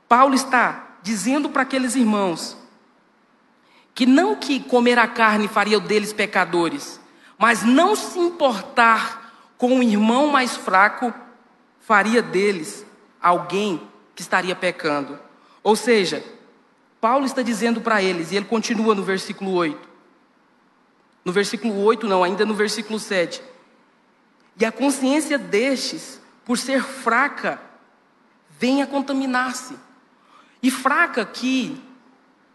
Paulo 0.09 0.35
está 0.35 0.97
dizendo 1.03 1.51
para 1.51 1.63
aqueles 1.63 1.95
irmãos 1.95 2.57
que 3.95 4.07
não 4.07 4.37
que 4.37 4.61
comer 4.61 4.99
a 4.99 5.09
carne 5.09 5.49
faria 5.49 5.81
deles 5.81 6.13
pecadores, 6.13 7.01
mas 7.37 7.65
não 7.65 7.97
se 7.97 8.19
importar 8.19 9.53
com 9.59 9.73
um 9.73 9.83
irmão 9.83 10.29
mais 10.29 10.57
fraco, 10.57 11.13
faria 11.81 12.23
deles 12.23 12.87
alguém 13.21 13.83
que 14.15 14.23
estaria 14.23 14.55
pecando. 14.55 15.19
Ou 15.65 15.75
seja, 15.75 16.25
Paulo 17.01 17.27
está 17.27 17.43
dizendo 17.43 17.81
para 17.81 18.01
eles, 18.01 18.31
e 18.31 18.37
ele 18.37 18.45
continua 18.45 18.95
no 18.95 19.03
versículo 19.03 19.53
8. 19.53 19.89
No 21.25 21.33
versículo 21.33 21.83
8, 21.83 22.07
não, 22.07 22.23
ainda 22.23 22.47
no 22.47 22.55
versículo 22.55 23.01
7. 23.01 23.43
E 24.59 24.65
a 24.65 24.71
consciência 24.71 25.37
destes, 25.39 26.21
por 26.45 26.57
ser 26.57 26.83
fraca, 26.83 27.61
vem 28.59 28.81
a 28.81 28.87
contaminar-se. 28.87 29.88
E 30.63 30.71
fraca 30.71 31.23
aqui, 31.23 31.81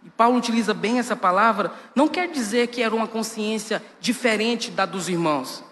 e 0.04 0.10
Paulo 0.10 0.38
utiliza 0.38 0.74
bem 0.74 1.00
essa 1.00 1.16
palavra, 1.16 1.72
não 1.96 2.08
quer 2.08 2.30
dizer 2.30 2.68
que 2.68 2.82
era 2.82 2.94
uma 2.94 3.08
consciência 3.08 3.82
diferente 4.00 4.70
da 4.72 4.86
dos 4.86 5.08
irmãos 5.08 5.64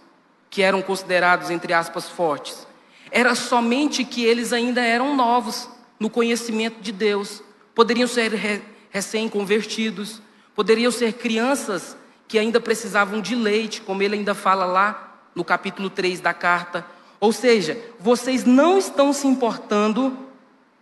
que 0.51 0.61
eram 0.61 0.81
considerados, 0.81 1.49
entre 1.49 1.73
aspas, 1.73 2.09
fortes. 2.09 2.67
Era 3.09 3.33
somente 3.33 4.03
que 4.03 4.23
eles 4.23 4.51
ainda 4.51 4.81
eram 4.81 5.15
novos 5.15 5.69
no 5.97 6.09
conhecimento 6.09 6.81
de 6.81 6.91
Deus. 6.91 7.41
Poderiam 7.73 8.07
ser 8.07 8.33
re 8.33 8.61
recém-convertidos, 8.89 10.21
poderiam 10.53 10.91
ser 10.91 11.13
crianças 11.13 11.95
que 12.27 12.37
ainda 12.37 12.59
precisavam 12.59 13.21
de 13.21 13.35
leite, 13.35 13.79
como 13.81 14.03
ele 14.03 14.15
ainda 14.15 14.35
fala 14.35 14.65
lá 14.65 15.21
no 15.33 15.45
capítulo 15.45 15.89
3 15.89 16.19
da 16.19 16.33
carta. 16.33 16.85
Ou 17.17 17.31
seja, 17.31 17.81
vocês 17.97 18.43
não 18.43 18.77
estão 18.77 19.13
se 19.13 19.25
importando 19.27 20.17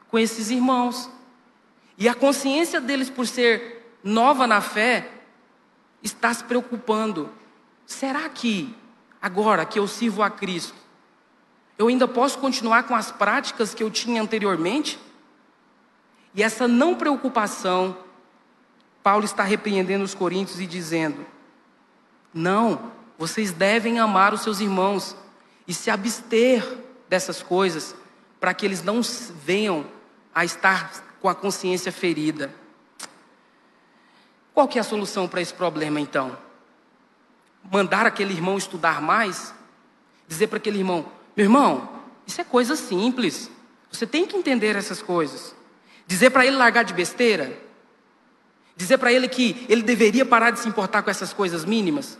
com 0.10 0.18
esses 0.18 0.50
irmãos. 0.50 1.08
E 2.00 2.08
a 2.08 2.16
consciência 2.16 2.80
deles, 2.80 3.10
por 3.10 3.28
ser 3.28 3.98
nova 4.02 4.48
na 4.48 4.62
fé, 4.62 5.12
está 6.02 6.34
se 6.34 6.46
preocupando. 6.46 7.30
Será 7.86 8.30
que 8.30 8.74
agora 9.22 9.66
que 9.66 9.78
eu 9.78 9.86
sirvo 9.86 10.24
a 10.24 10.30
Cristo, 10.30 10.74
eu 11.78 11.90
ainda 11.90 12.08
posso 12.08 12.40
continuar 12.40 12.84
com 12.84 12.96
as 12.96 13.12
práticas 13.12 13.74
que 13.74 13.84
eu 13.84 13.92
tinha 13.92 14.22
anteriormente? 14.22 14.98
E 16.34 16.42
essa 16.42 16.70
não 16.70 16.96
preocupação, 16.96 17.98
Paulo 19.04 19.26
está 19.26 19.44
repreendendo 19.44 20.06
os 20.06 20.16
coríntios 20.16 20.62
e 20.62 20.66
dizendo: 20.66 21.26
não, 22.34 22.94
vocês 23.18 23.52
devem 23.52 24.00
amar 24.00 24.34
os 24.34 24.40
seus 24.42 24.62
irmãos 24.62 25.18
e 25.68 25.74
se 25.74 25.92
abster 25.92 26.66
dessas 27.10 27.44
coisas, 27.44 27.94
para 28.40 28.54
que 28.54 28.66
eles 28.66 28.84
não 28.84 29.02
venham 29.44 29.86
a 30.34 30.46
estar 30.46 31.09
com 31.22 31.30
a 31.30 31.36
consciência 31.36 31.92
ferida. 31.92 32.54
Qual 34.54 34.68
que 34.68 34.78
é 34.78 34.82
a 34.82 34.84
solução 34.84 35.28
para 35.28 35.42
esse 35.42 35.54
problema 35.54 36.00
então? 36.00 36.38
mandar 37.72 38.06
aquele 38.06 38.34
irmão 38.34 38.58
estudar 38.58 39.02
mais, 39.02 39.54
dizer 40.28 40.48
para 40.48 40.58
aquele 40.58 40.80
irmão: 40.80 41.06
meu 41.36 41.46
irmão, 41.46 41.90
isso 42.26 42.40
é 42.40 42.44
coisa 42.44 42.76
simples, 42.76 43.50
você 43.92 44.06
tem 44.06 44.26
que 44.26 44.36
entender 44.36 44.76
essas 44.76 45.02
coisas. 45.02 45.56
Dizer 46.06 46.32
para 46.32 46.46
ele 46.46 46.56
largar 46.56 46.84
de 46.84 46.94
besteira, 46.94 47.56
dizer 48.76 48.98
para 48.98 49.14
ele 49.14 49.28
que 49.28 49.66
ele 49.70 49.84
deveria 49.84 50.26
parar 50.26 50.50
de 50.50 50.60
se 50.60 50.68
importar 50.68 51.04
com 51.04 51.12
essas 51.12 51.32
coisas 51.32 51.64
mínimas. 51.66 52.18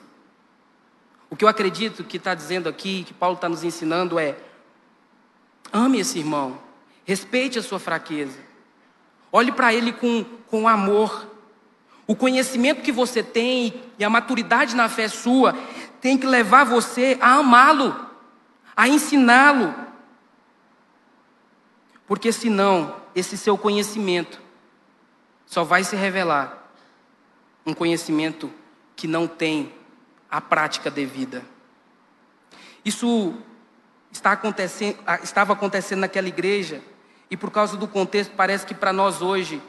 O 1.28 1.36
que 1.36 1.44
eu 1.44 1.50
acredito 1.50 2.04
que 2.04 2.18
está 2.18 2.36
dizendo 2.36 2.70
aqui, 2.70 3.04
que 3.04 3.14
Paulo 3.14 3.36
está 3.36 3.50
nos 3.50 3.64
ensinando 3.64 4.20
é: 4.20 4.38
ame 5.74 6.00
esse 6.00 6.20
irmão, 6.20 6.60
respeite 7.04 7.58
a 7.58 7.64
sua 7.64 7.80
fraqueza, 7.80 8.38
olhe 9.32 9.52
para 9.52 9.74
ele 9.74 9.92
com, 9.92 10.24
com 10.48 10.68
amor, 10.68 11.28
o 12.08 12.16
conhecimento 12.16 12.82
que 12.82 12.92
você 12.92 13.22
tem 13.22 13.84
e 14.00 14.04
a 14.04 14.10
maturidade 14.10 14.76
na 14.76 14.90
fé 14.90 15.08
sua 15.08 15.54
tem 16.02 16.18
que 16.18 16.26
levar 16.26 16.64
você 16.64 17.18
a 17.22 17.36
amá-lo, 17.36 17.96
a 18.76 18.88
ensiná-lo. 18.88 19.76
Porque 22.08 22.32
senão, 22.32 22.96
esse 23.14 23.38
seu 23.38 23.58
conhecimento 23.58 24.42
só 25.46 25.64
vai 25.64 25.84
se 25.84 25.96
revelar 25.96 26.72
um 27.66 27.74
conhecimento 27.74 28.52
que 28.96 29.08
não 29.08 29.28
tem 29.28 29.72
a 30.30 30.42
prática 30.42 30.90
devida. 30.90 31.44
Isso 32.84 33.36
está 34.12 34.32
acontecendo, 34.32 34.98
estava 35.22 35.54
acontecendo 35.54 36.00
naquela 36.00 36.28
igreja 36.28 36.82
e 37.30 37.38
por 37.38 37.52
causa 37.52 37.78
do 37.78 37.88
contexto 37.88 38.32
parece 38.36 38.66
que 38.66 38.74
para 38.74 38.92
nós 38.92 39.22
hoje 39.22 39.62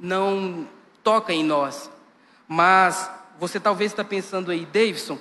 não 0.00 0.66
toca 1.02 1.32
em 1.32 1.44
nós. 1.44 1.90
Mas 2.46 3.10
você 3.38 3.58
talvez 3.58 3.92
está 3.92 4.04
pensando 4.04 4.50
aí, 4.50 4.66
Davidson, 4.66 5.18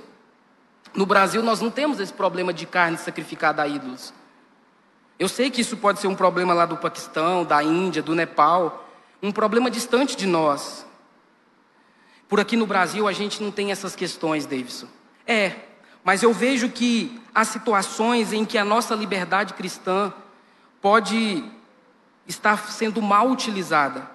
no 0.94 1.06
Brasil 1.06 1.42
nós 1.42 1.62
não 1.62 1.72
temos 1.72 2.00
esse 2.00 2.12
problema 2.12 2.52
de 2.52 2.65
carne 2.65 2.98
sacrificada 2.98 3.62
a 3.62 3.68
ídolos. 3.68 4.13
Eu 5.18 5.28
sei 5.28 5.50
que 5.50 5.62
isso 5.62 5.78
pode 5.78 6.00
ser 6.00 6.08
um 6.08 6.15
problema 6.15 6.54
lá 6.54 6.65
do 6.65 6.78
Paquistão, 6.78 7.44
da 7.44 7.62
Índia, 7.62 8.02
do 8.02 8.15
Nepal, 8.15 8.89
um 9.22 9.32
problema 9.32 9.70
distante 9.70 10.15
de 10.15 10.26
nós. 10.26 10.86
Por 12.28 12.39
aqui 12.39 12.56
no 12.56 12.65
Brasil 12.65 13.08
a 13.08 13.12
gente 13.12 13.42
não 13.42 13.52
tem 13.52 13.72
essas 13.72 13.96
questões, 13.96 14.46
Davidson. 14.46 14.88
É, 15.26 15.56
mas 16.04 16.24
eu 16.24 16.34
vejo 16.34 16.70
que 16.70 17.22
há 17.36 17.44
situações 17.44 18.34
em 18.34 18.46
que 18.46 18.58
a 18.58 18.65
nossa 18.65 18.96
liberdade 18.96 19.54
cristã 19.54 20.13
pode 20.82 21.44
estar 22.30 22.72
sendo 22.72 23.02
mal 23.02 23.30
utilizada. 23.30 24.10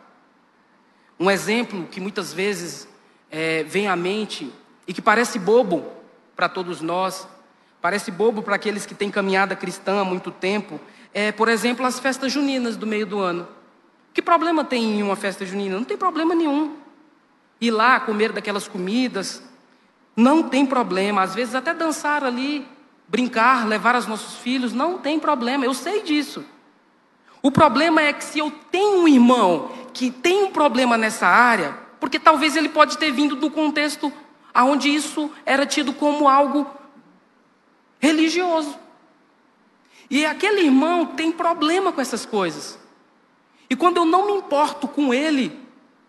Um 1.19 1.31
exemplo 1.31 1.87
que 1.91 2.01
muitas 2.01 2.33
vezes 2.33 2.89
é, 3.31 3.65
vem 3.65 3.89
à 3.89 3.97
mente 3.97 4.51
e 4.87 4.95
que 4.95 5.03
parece 5.03 5.39
bobo 5.39 5.85
para 6.35 6.49
todos 6.49 6.81
nós, 6.81 7.29
parece 7.83 8.11
bobo 8.11 8.43
para 8.43 8.55
aqueles 8.55 8.87
que 8.87 8.95
têm 8.95 9.11
caminhada 9.11 9.57
cristã 9.57 10.01
há 10.01 10.05
muito 10.05 10.31
tempo, 10.31 10.81
é, 11.13 11.33
por 11.33 11.49
exemplo, 11.49 11.85
as 11.85 11.99
festas 11.99 12.33
juninas 12.33 12.77
do 12.77 12.87
meio 12.87 13.07
do 13.07 13.21
ano. 13.21 13.47
Que 14.13 14.23
problema 14.23 14.65
tem 14.65 14.99
em 14.99 15.03
uma 15.03 15.17
festa 15.17 15.45
junina? 15.45 15.77
Não 15.77 15.85
tem 15.85 15.97
problema 15.97 16.35
nenhum. 16.35 16.77
Ir 17.61 17.73
lá 17.73 17.99
comer 17.99 18.33
daquelas 18.33 18.69
comidas, 18.69 19.43
não 20.17 20.45
tem 20.49 20.65
problema. 20.65 21.23
Às 21.23 21.35
vezes 21.35 21.55
até 21.55 21.75
dançar 21.75 22.23
ali, 22.23 22.67
brincar, 23.09 23.67
levar 23.67 23.97
os 23.97 24.07
nossos 24.07 24.37
filhos, 24.37 24.73
não 24.73 24.99
tem 24.99 25.19
problema. 25.19 25.65
Eu 25.65 25.75
sei 25.75 26.03
disso. 26.03 26.45
O 27.45 27.51
problema 27.51 28.01
é 28.01 28.11
que 28.11 28.25
se 28.25 28.39
eu 28.39 28.51
tenho 28.71 29.03
um 29.03 29.07
irmão 29.07 29.71
que 29.93 30.11
tem 30.11 30.45
um 30.45 30.51
problema 30.51 30.97
nessa 30.97 31.27
área, 31.27 31.77
porque 32.01 32.19
talvez 32.19 32.57
ele 32.57 32.71
pode 32.71 32.97
ter 32.97 33.13
vindo 33.13 33.37
do 33.37 33.51
contexto 33.51 34.11
onde 34.55 34.89
isso 34.89 35.31
era 35.45 35.67
tido 35.67 35.93
como 35.93 36.27
algo 36.27 36.67
religioso. 37.99 38.79
E 40.09 40.25
aquele 40.25 40.63
irmão 40.63 41.05
tem 41.05 41.31
problema 41.31 41.93
com 41.93 42.01
essas 42.01 42.25
coisas. 42.25 42.79
E 43.69 43.77
quando 43.77 43.99
eu 43.99 44.07
não 44.07 44.29
me 44.29 44.33
importo 44.33 44.89
com 44.89 45.13
ele, 45.13 45.61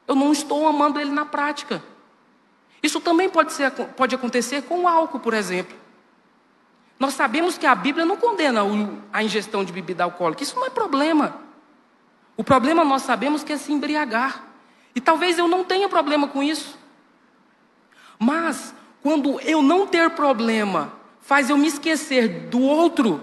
eu 0.08 0.16
não 0.16 0.32
estou 0.32 0.66
amando 0.66 1.02
ele 1.02 1.12
na 1.12 1.26
prática. 1.26 1.84
Isso 2.82 3.02
também 3.02 3.30
pode, 3.30 3.52
ser, 3.52 3.72
pode 3.72 4.16
acontecer 4.16 4.62
com 4.62 4.84
o 4.84 4.88
álcool, 4.88 5.20
por 5.20 5.34
exemplo. 5.34 5.76
Nós 7.00 7.14
sabemos 7.14 7.58
que 7.58 7.66
a 7.66 7.76
Bíblia 7.76 8.06
não 8.06 8.16
condena 8.16 8.62
a 9.12 9.24
ingestão 9.24 9.64
de 9.66 9.74
bebida 9.74 10.04
alcoólica, 10.04 10.44
isso 10.44 10.56
não 10.56 10.66
é 10.66 10.70
problema. 10.70 11.42
O 12.38 12.44
problema 12.44 12.84
nós 12.84 13.02
sabemos 13.02 13.44
que 13.44 13.54
é 13.54 13.58
se 13.58 13.72
embriagar. 13.72 14.44
E 14.94 15.02
talvez 15.02 15.38
eu 15.38 15.48
não 15.48 15.64
tenha 15.64 15.90
problema 15.90 16.28
com 16.28 16.42
isso. 16.42 16.78
Mas, 18.18 18.74
quando 19.04 19.40
eu 19.42 19.62
não 19.62 19.86
ter 19.86 20.10
problema, 20.12 20.94
faz 21.20 21.50
eu 21.50 21.58
me 21.58 21.68
esquecer 21.68 22.48
do 22.50 22.62
outro, 22.62 23.22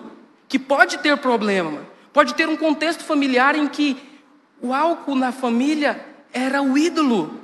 que 0.48 0.58
pode 0.58 0.98
ter 0.98 1.16
problema, 1.16 1.80
pode 2.12 2.34
ter 2.34 2.46
um 2.46 2.56
contexto 2.56 3.04
familiar 3.04 3.54
em 3.54 3.66
que 3.66 3.96
o 4.60 4.74
álcool 4.74 5.14
na 5.14 5.32
família 5.32 6.06
era 6.32 6.62
o 6.62 6.76
ídolo 6.76 7.40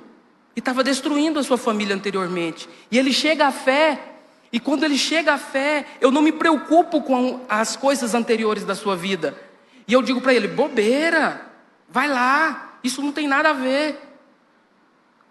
e 0.55 0.59
estava 0.59 0.85
destruindo 0.85 1.38
a 1.38 1.43
sua 1.43 1.57
família 1.57 1.95
anteriormente. 1.95 2.69
E 2.91 2.99
ele 2.99 3.12
chega 3.12 3.47
à 3.47 3.53
fé, 3.53 4.17
e 4.52 4.58
quando 4.58 4.84
ele 4.84 4.96
chega 4.96 5.34
à 5.34 5.38
fé, 5.38 5.87
eu 6.00 6.11
não 6.11 6.22
me 6.22 6.32
preocupo 6.32 7.02
com 7.02 7.44
as 7.48 7.76
coisas 7.76 8.14
anteriores 8.14 8.64
da 8.64 8.74
sua 8.74 8.96
vida. 8.96 9.38
E 9.87 9.92
eu 9.92 10.02
digo 10.02 10.20
para 10.20 10.32
ele: 10.32 10.48
bobeira, 10.48 11.46
vai 11.88 12.08
lá, 12.08 12.78
isso 12.82 13.02
não 13.02 13.12
tem 13.12 13.28
nada 13.28 13.50
a 13.50 13.54
ver. 13.54 14.00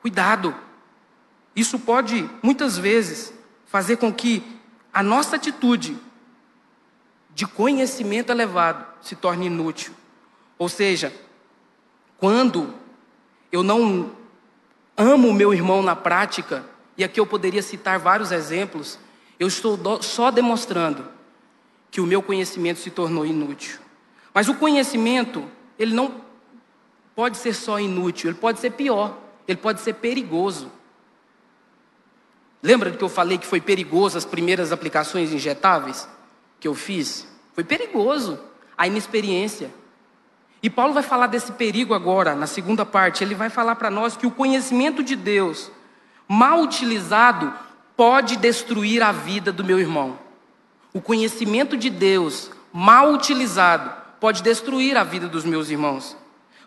Cuidado, 0.01 0.55
isso 1.55 1.79
pode 1.79 2.29
muitas 2.43 2.77
vezes 2.77 3.33
fazer 3.65 3.97
com 3.97 4.13
que 4.13 4.43
a 4.93 5.01
nossa 5.01 5.35
atitude 5.35 5.97
de 7.33 7.45
conhecimento 7.45 8.31
elevado 8.31 8.85
se 9.01 9.15
torne 9.15 9.47
inútil. 9.47 9.93
Ou 10.57 10.69
seja, 10.69 11.13
quando 12.17 12.73
eu 13.51 13.63
não 13.63 14.11
amo 14.95 15.27
o 15.27 15.33
meu 15.33 15.53
irmão 15.53 15.81
na 15.81 15.95
prática, 15.95 16.63
e 16.97 17.03
aqui 17.03 17.19
eu 17.19 17.27
poderia 17.27 17.61
citar 17.61 17.99
vários 17.99 18.31
exemplos, 18.31 18.97
eu 19.39 19.47
estou 19.47 20.01
só 20.01 20.31
demonstrando 20.31 21.07
que 21.91 22.01
o 22.01 22.05
meu 22.05 22.21
conhecimento 22.21 22.79
se 22.79 22.89
tornou 22.89 23.25
inútil. 23.25 23.79
Mas 24.33 24.47
o 24.49 24.55
conhecimento, 24.55 25.43
ele 25.77 25.93
não 25.93 26.21
pode 27.15 27.37
ser 27.37 27.53
só 27.53 27.79
inútil, 27.79 28.29
ele 28.29 28.37
pode 28.37 28.59
ser 28.59 28.71
pior, 28.71 29.17
ele 29.47 29.57
pode 29.57 29.81
ser 29.81 29.93
perigoso. 29.93 30.71
Lembra 32.61 32.91
que 32.91 33.03
eu 33.03 33.09
falei 33.09 33.37
que 33.37 33.47
foi 33.47 33.61
perigoso 33.61 34.17
as 34.17 34.25
primeiras 34.25 34.71
aplicações 34.71 35.31
injetáveis 35.31 36.07
que 36.59 36.67
eu 36.67 36.75
fiz? 36.75 37.27
Foi 37.53 37.63
perigoso 37.63 38.39
a 38.77 38.87
inexperiência. 38.87 39.71
E 40.61 40.69
Paulo 40.69 40.93
vai 40.93 41.03
falar 41.03 41.27
desse 41.27 41.51
perigo 41.51 41.93
agora, 41.93 42.35
na 42.35 42.47
segunda 42.47 42.85
parte. 42.85 43.23
Ele 43.23 43.35
vai 43.35 43.49
falar 43.49 43.75
para 43.75 43.89
nós 43.89 44.17
que 44.17 44.27
o 44.27 44.31
conhecimento 44.31 45.03
de 45.03 45.15
Deus, 45.15 45.71
mal 46.27 46.61
utilizado, 46.61 47.53
pode 47.97 48.37
destruir 48.37 49.01
a 49.01 49.11
vida 49.11 49.51
do 49.51 49.63
meu 49.63 49.79
irmão. 49.79 50.19
O 50.93 51.01
conhecimento 51.01 51.75
de 51.75 51.89
Deus, 51.89 52.51
mal 52.71 53.11
utilizado, 53.11 53.91
pode 54.19 54.43
destruir 54.43 54.95
a 54.95 55.03
vida 55.03 55.27
dos 55.27 55.43
meus 55.43 55.69
irmãos. 55.69 56.15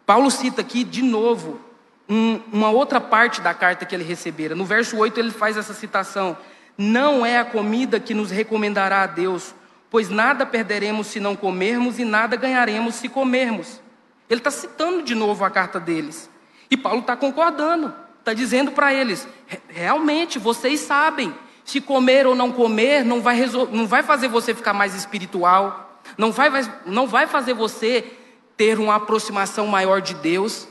Paulo 0.05 0.29
cita 0.29 0.61
aqui 0.61 0.83
de 0.83 1.03
novo 1.03 1.61
um, 2.09 2.41
uma 2.53 2.71
outra 2.71 3.01
parte 3.01 3.41
da 3.41 3.55
carta 3.55 3.87
que 3.87 3.95
ele 3.95 4.03
recebera. 4.03 4.57
No 4.57 4.65
verso 4.65 4.97
8 4.99 5.19
ele 5.21 5.31
faz 5.31 5.57
essa 5.57 5.73
citação: 5.73 6.37
Não 6.77 7.25
é 7.25 7.39
a 7.39 7.45
comida 7.45 8.01
que 8.01 8.13
nos 8.13 8.31
recomendará 8.33 9.03
a 9.03 9.07
Deus, 9.07 9.55
pois 9.89 10.09
nada 10.09 10.45
perderemos 10.45 11.07
se 11.07 11.21
não 11.21 11.37
comermos 11.37 12.01
e 12.01 12.05
nada 12.05 12.35
ganharemos 12.35 12.97
se 12.97 13.09
comermos. 13.09 13.81
Ele 14.29 14.41
está 14.41 14.51
citando 14.51 15.03
de 15.03 15.15
novo 15.15 15.45
a 15.45 15.51
carta 15.51 15.79
deles. 15.79 16.29
E 16.69 16.77
Paulo 16.77 17.01
está 17.01 17.17
concordando, 17.17 17.95
está 18.21 18.33
dizendo 18.33 18.71
para 18.71 18.95
eles: 18.95 19.27
realmente 19.69 20.39
vocês 20.39 20.81
sabem, 20.81 21.35
se 21.65 21.81
comer 21.81 22.27
ou 22.27 22.35
não 22.35 22.53
comer, 22.53 23.05
não 23.05 23.21
vai, 23.21 23.45
não 23.73 23.87
vai 23.87 24.03
fazer 24.03 24.29
você 24.29 24.55
ficar 24.55 24.73
mais 24.73 24.95
espiritual, 24.95 26.01
não 26.17 26.31
vai, 26.31 26.51
não 26.87 27.07
vai 27.07 27.27
fazer 27.27 27.55
você 27.55 28.17
ter 28.57 28.79
uma 28.79 28.97
aproximação 28.97 29.67
maior 29.67 30.01
de 30.01 30.15
Deus. 30.15 30.69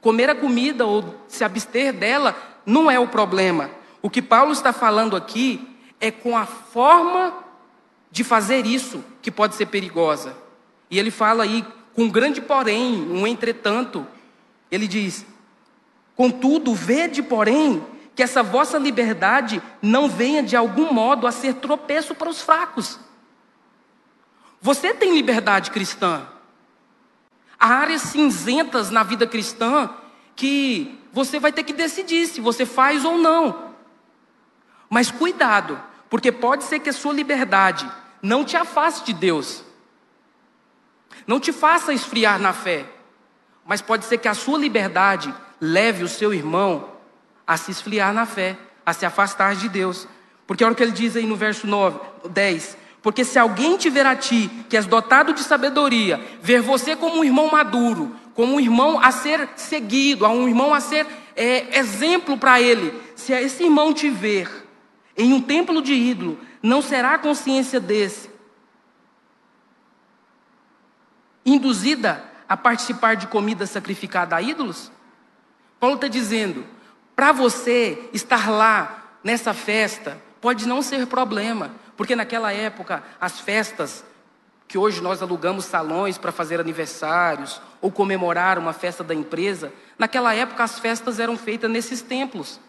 Comer 0.00 0.28
a 0.28 0.34
comida 0.34 0.86
ou 0.86 1.14
se 1.26 1.44
abster 1.44 1.92
dela 1.92 2.36
não 2.66 2.90
é 2.90 2.98
o 2.98 3.08
problema. 3.08 3.70
O 4.02 4.10
que 4.10 4.20
Paulo 4.20 4.52
está 4.52 4.72
falando 4.72 5.16
aqui 5.16 5.66
é 5.98 6.10
com 6.10 6.36
a 6.36 6.44
forma 6.44 7.32
de 8.10 8.22
fazer 8.22 8.66
isso 8.66 9.02
que 9.22 9.30
pode 9.30 9.54
ser 9.54 9.66
perigosa. 9.66 10.36
E 10.90 10.98
ele 10.98 11.10
fala 11.10 11.42
aí 11.42 11.64
com 11.94 12.04
um 12.04 12.10
grande 12.10 12.40
porém, 12.40 13.08
um 13.10 13.26
entretanto. 13.26 14.06
Ele 14.70 14.86
diz: 14.86 15.24
Contudo, 16.16 16.74
vede, 16.74 17.22
porém, 17.22 17.84
que 18.14 18.22
essa 18.22 18.42
vossa 18.42 18.78
liberdade 18.78 19.62
não 19.82 20.08
venha 20.08 20.42
de 20.42 20.56
algum 20.56 20.92
modo 20.92 21.26
a 21.26 21.32
ser 21.32 21.54
tropeço 21.54 22.14
para 22.14 22.28
os 22.28 22.40
fracos. 22.40 22.98
Você 24.60 24.94
tem 24.94 25.14
liberdade 25.14 25.70
cristã. 25.70 26.26
Há 27.58 27.68
áreas 27.68 28.02
cinzentas 28.02 28.90
na 28.90 29.02
vida 29.02 29.26
cristã 29.26 29.90
que 30.36 30.98
você 31.12 31.38
vai 31.38 31.52
ter 31.52 31.64
que 31.64 31.72
decidir 31.72 32.26
se 32.26 32.40
você 32.40 32.64
faz 32.64 33.04
ou 33.04 33.18
não. 33.18 33.74
Mas 34.88 35.10
cuidado, 35.10 35.80
porque 36.08 36.30
pode 36.30 36.64
ser 36.64 36.78
que 36.78 36.90
a 36.90 36.92
sua 36.92 37.12
liberdade 37.12 37.90
não 38.22 38.44
te 38.44 38.56
afaste 38.56 39.06
de 39.06 39.12
Deus, 39.12 39.64
não 41.26 41.40
te 41.40 41.52
faça 41.52 41.92
esfriar 41.92 42.38
na 42.38 42.52
fé, 42.52 42.86
mas 43.64 43.82
pode 43.82 44.04
ser 44.04 44.18
que 44.18 44.28
a 44.28 44.34
sua 44.34 44.58
liberdade 44.58 45.34
leve 45.60 46.04
o 46.04 46.08
seu 46.08 46.32
irmão 46.32 46.88
a 47.46 47.56
se 47.56 47.70
esfriar 47.70 48.12
na 48.12 48.26
fé, 48.26 48.56
a 48.84 48.92
se 48.92 49.04
afastar 49.04 49.54
de 49.56 49.68
Deus. 49.68 50.08
Porque 50.46 50.64
olha 50.64 50.72
o 50.72 50.76
que 50.76 50.82
ele 50.82 50.92
diz 50.92 51.16
aí 51.16 51.26
no 51.26 51.36
verso 51.36 51.66
9, 51.66 51.98
10: 52.30 52.76
porque 53.02 53.22
se 53.22 53.38
alguém 53.38 53.76
tiver 53.76 54.06
a 54.06 54.16
ti, 54.16 54.50
que 54.68 54.76
és 54.76 54.86
dotado 54.86 55.34
de 55.34 55.42
sabedoria, 55.42 56.18
ver 56.40 56.62
você 56.62 56.96
como 56.96 57.18
um 57.18 57.24
irmão 57.24 57.50
maduro, 57.50 58.16
como 58.34 58.54
um 58.54 58.60
irmão 58.60 58.98
a 58.98 59.10
ser 59.10 59.48
seguido, 59.56 60.24
a 60.24 60.30
um 60.30 60.48
irmão 60.48 60.72
a 60.72 60.80
ser 60.80 61.06
é, 61.36 61.78
exemplo 61.78 62.38
para 62.38 62.60
ele, 62.62 62.98
se 63.14 63.34
esse 63.34 63.62
irmão 63.62 63.92
te 63.92 64.08
ver 64.08 64.48
em 65.16 65.34
um 65.34 65.40
templo 65.40 65.82
de 65.82 65.92
ídolo, 65.92 66.38
não 66.62 66.80
será 66.80 67.12
a 67.12 67.18
consciência 67.18 67.78
desse 67.78 68.32
induzida 71.44 72.24
a 72.48 72.56
participar 72.56 73.16
de 73.16 73.26
comida 73.26 73.66
sacrificada 73.66 74.36
a 74.36 74.40
ídolos? 74.40 74.90
Paulo 75.78 75.96
está 75.96 76.08
dizendo, 76.08 76.64
para 77.14 77.32
você 77.32 78.08
estar 78.12 78.50
lá 78.50 79.18
nessa 79.22 79.54
festa, 79.54 80.20
pode 80.40 80.66
não 80.66 80.82
ser 80.82 81.06
problema, 81.06 81.70
porque 81.96 82.16
naquela 82.16 82.52
época, 82.52 83.02
as 83.20 83.40
festas, 83.40 84.04
que 84.66 84.78
hoje 84.78 85.00
nós 85.00 85.22
alugamos 85.22 85.64
salões 85.64 86.18
para 86.18 86.32
fazer 86.32 86.58
aniversários 86.58 87.60
ou 87.80 87.90
comemorar 87.90 88.58
uma 88.58 88.72
festa 88.72 89.04
da 89.04 89.14
empresa, 89.14 89.72
naquela 89.98 90.34
época 90.34 90.64
as 90.64 90.78
festas 90.78 91.20
eram 91.20 91.36
feitas 91.36 91.70
nesses 91.70 92.02
templos, 92.02 92.60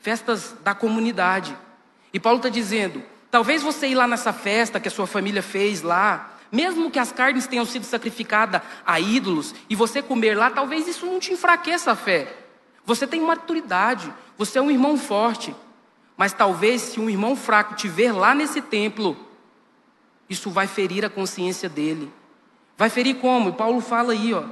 festas 0.00 0.54
da 0.62 0.74
comunidade. 0.74 1.56
E 2.12 2.18
Paulo 2.18 2.38
está 2.38 2.48
dizendo: 2.48 3.02
talvez 3.30 3.62
você 3.62 3.88
ir 3.88 3.94
lá 3.94 4.06
nessa 4.06 4.32
festa 4.32 4.80
que 4.80 4.88
a 4.88 4.90
sua 4.90 5.06
família 5.06 5.42
fez 5.42 5.82
lá, 5.82 6.34
mesmo 6.50 6.90
que 6.90 6.98
as 6.98 7.12
carnes 7.12 7.46
tenham 7.46 7.64
sido 7.64 7.84
sacrificadas 7.84 8.62
a 8.84 8.98
ídolos, 8.98 9.54
e 9.68 9.76
você 9.76 10.02
comer 10.02 10.36
lá, 10.36 10.50
talvez 10.50 10.88
isso 10.88 11.06
não 11.06 11.18
te 11.18 11.32
enfraqueça 11.32 11.92
a 11.92 11.96
fé. 11.96 12.43
Você 12.84 13.06
tem 13.06 13.20
maturidade, 13.20 14.12
você 14.36 14.58
é 14.58 14.62
um 14.62 14.70
irmão 14.70 14.96
forte. 14.96 15.54
Mas 16.16 16.32
talvez 16.32 16.82
se 16.82 17.00
um 17.00 17.10
irmão 17.10 17.34
fraco 17.34 17.74
te 17.74 17.88
ver 17.88 18.12
lá 18.12 18.34
nesse 18.34 18.62
templo, 18.62 19.16
isso 20.28 20.50
vai 20.50 20.66
ferir 20.66 21.04
a 21.04 21.10
consciência 21.10 21.68
dele. 21.68 22.12
Vai 22.76 22.88
ferir 22.88 23.16
como? 23.16 23.52
Paulo 23.52 23.80
fala 23.80 24.12
aí, 24.12 24.32
ó, 24.32 24.44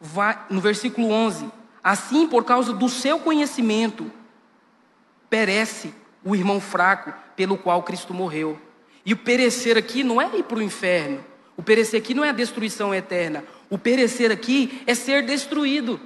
vai, 0.00 0.38
no 0.50 0.60
versículo 0.60 1.10
11: 1.10 1.50
Assim, 1.82 2.26
por 2.26 2.44
causa 2.44 2.72
do 2.72 2.88
seu 2.88 3.18
conhecimento, 3.18 4.10
perece 5.30 5.94
o 6.24 6.34
irmão 6.34 6.60
fraco 6.60 7.12
pelo 7.36 7.56
qual 7.56 7.82
Cristo 7.82 8.12
morreu. 8.12 8.58
E 9.04 9.12
o 9.12 9.16
perecer 9.16 9.76
aqui 9.78 10.02
não 10.02 10.20
é 10.20 10.28
ir 10.36 10.42
para 10.42 10.58
o 10.58 10.62
inferno. 10.62 11.24
O 11.56 11.62
perecer 11.62 12.00
aqui 12.00 12.12
não 12.12 12.24
é 12.24 12.30
a 12.30 12.32
destruição 12.32 12.92
eterna. 12.92 13.44
O 13.70 13.78
perecer 13.78 14.32
aqui 14.32 14.82
é 14.86 14.94
ser 14.94 15.24
destruído. 15.24 16.00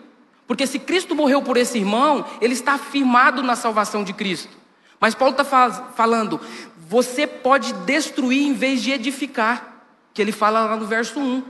Porque 0.51 0.67
se 0.67 0.81
Cristo 0.81 1.15
morreu 1.15 1.41
por 1.41 1.57
esse 1.57 1.79
irmão, 1.79 2.25
ele 2.41 2.55
está 2.55 2.73
afirmado 2.73 3.41
na 3.41 3.55
salvação 3.55 4.03
de 4.03 4.13
Cristo. 4.13 4.51
Mas 4.99 5.15
Paulo 5.15 5.31
está 5.31 5.45
falando, 5.45 6.41
você 6.89 7.25
pode 7.25 7.73
destruir 7.73 8.49
em 8.49 8.53
vez 8.53 8.83
de 8.83 8.91
edificar. 8.91 9.85
Que 10.13 10.21
ele 10.21 10.33
fala 10.33 10.65
lá 10.65 10.77
no 10.77 10.87
verso 10.87 11.21
1. 11.21 11.45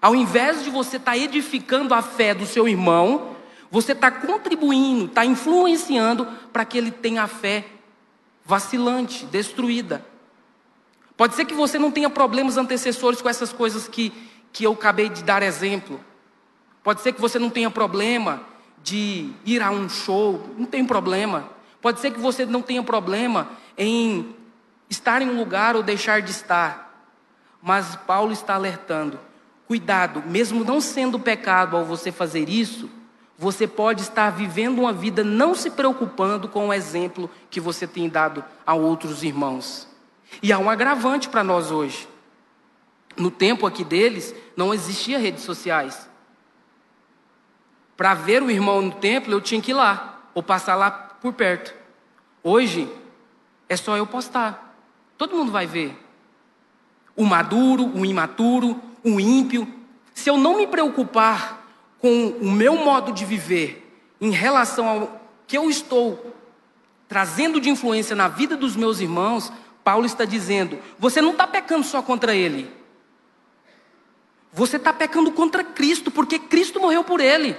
Ao 0.00 0.14
invés 0.14 0.62
de 0.62 0.70
você 0.70 0.96
estar 0.96 1.10
tá 1.10 1.18
edificando 1.18 1.92
a 1.92 2.00
fé 2.00 2.34
do 2.34 2.46
seu 2.46 2.68
irmão, 2.68 3.34
você 3.68 3.90
está 3.90 4.12
contribuindo, 4.12 5.06
está 5.06 5.24
influenciando 5.24 6.24
para 6.52 6.64
que 6.64 6.78
ele 6.78 6.92
tenha 6.92 7.24
a 7.24 7.26
fé 7.26 7.64
vacilante, 8.44 9.26
destruída. 9.26 10.06
Pode 11.16 11.34
ser 11.34 11.46
que 11.46 11.54
você 11.54 11.80
não 11.80 11.90
tenha 11.90 12.08
problemas 12.08 12.56
antecessores 12.56 13.20
com 13.20 13.28
essas 13.28 13.52
coisas 13.52 13.88
que, 13.88 14.12
que 14.52 14.62
eu 14.62 14.72
acabei 14.74 15.08
de 15.08 15.24
dar 15.24 15.42
exemplo. 15.42 16.00
Pode 16.86 17.00
ser 17.00 17.12
que 17.12 17.20
você 17.20 17.36
não 17.36 17.50
tenha 17.50 17.68
problema 17.68 18.42
de 18.80 19.32
ir 19.44 19.60
a 19.60 19.72
um 19.72 19.88
show, 19.88 20.54
não 20.56 20.66
tem 20.66 20.86
problema. 20.86 21.50
Pode 21.82 21.98
ser 21.98 22.12
que 22.12 22.20
você 22.20 22.46
não 22.46 22.62
tenha 22.62 22.80
problema 22.80 23.48
em 23.76 24.36
estar 24.88 25.20
em 25.20 25.28
um 25.28 25.36
lugar 25.36 25.74
ou 25.74 25.82
deixar 25.82 26.22
de 26.22 26.30
estar. 26.30 27.10
Mas 27.60 27.96
Paulo 27.96 28.30
está 28.30 28.54
alertando: 28.54 29.18
cuidado, 29.66 30.22
mesmo 30.28 30.62
não 30.62 30.80
sendo 30.80 31.18
pecado 31.18 31.76
ao 31.76 31.84
você 31.84 32.12
fazer 32.12 32.48
isso, 32.48 32.88
você 33.36 33.66
pode 33.66 34.02
estar 34.02 34.30
vivendo 34.30 34.78
uma 34.78 34.92
vida 34.92 35.24
não 35.24 35.56
se 35.56 35.70
preocupando 35.70 36.48
com 36.48 36.68
o 36.68 36.72
exemplo 36.72 37.28
que 37.50 37.58
você 37.58 37.84
tem 37.84 38.08
dado 38.08 38.44
a 38.64 38.74
outros 38.74 39.24
irmãos. 39.24 39.88
E 40.40 40.52
há 40.52 40.58
um 40.60 40.70
agravante 40.70 41.28
para 41.28 41.42
nós 41.42 41.72
hoje. 41.72 42.08
No 43.16 43.28
tempo 43.28 43.66
aqui 43.66 43.82
deles, 43.82 44.32
não 44.56 44.72
existia 44.72 45.18
redes 45.18 45.42
sociais. 45.42 46.05
Para 47.96 48.14
ver 48.14 48.42
o 48.42 48.50
irmão 48.50 48.82
no 48.82 48.92
templo, 48.92 49.32
eu 49.32 49.40
tinha 49.40 49.60
que 49.60 49.70
ir 49.70 49.74
lá, 49.74 50.20
ou 50.34 50.42
passar 50.42 50.74
lá 50.74 50.90
por 50.90 51.32
perto. 51.32 51.74
Hoje, 52.42 52.88
é 53.68 53.76
só 53.76 53.96
eu 53.96 54.06
postar. 54.06 54.76
Todo 55.16 55.36
mundo 55.36 55.50
vai 55.50 55.66
ver. 55.66 55.96
O 57.16 57.24
maduro, 57.24 57.86
o 57.86 58.04
imaturo, 58.04 58.80
o 59.02 59.18
ímpio. 59.18 59.66
Se 60.14 60.28
eu 60.28 60.36
não 60.36 60.58
me 60.58 60.66
preocupar 60.66 61.66
com 61.98 62.28
o 62.40 62.50
meu 62.50 62.76
modo 62.76 63.12
de 63.12 63.24
viver 63.24 63.82
em 64.20 64.30
relação 64.30 64.88
ao 64.88 65.20
que 65.46 65.56
eu 65.56 65.70
estou 65.70 66.34
trazendo 67.08 67.60
de 67.60 67.70
influência 67.70 68.14
na 68.14 68.28
vida 68.28 68.56
dos 68.56 68.76
meus 68.76 69.00
irmãos, 69.00 69.52
Paulo 69.82 70.04
está 70.04 70.24
dizendo: 70.24 70.78
você 70.98 71.22
não 71.22 71.32
está 71.32 71.46
pecando 71.46 71.84
só 71.84 72.02
contra 72.02 72.34
ele. 72.34 72.70
Você 74.52 74.76
está 74.76 74.92
pecando 74.92 75.30
contra 75.32 75.62
Cristo, 75.62 76.10
porque 76.10 76.38
Cristo 76.38 76.80
morreu 76.80 77.04
por 77.04 77.20
ele. 77.20 77.56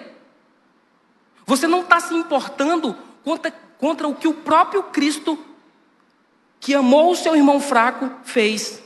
Você 1.47 1.65
não 1.65 1.79
está 1.79 2.01
se 2.01 2.13
importando 2.13 2.93
contra, 3.23 3.51
contra 3.79 4.07
o 4.07 4.13
que 4.13 4.27
o 4.27 4.33
próprio 4.33 4.83
Cristo, 4.83 5.39
que 6.59 6.75
amou 6.75 7.11
o 7.11 7.15
seu 7.15 7.35
irmão 7.37 7.61
fraco, 7.61 8.11
fez. 8.23 8.83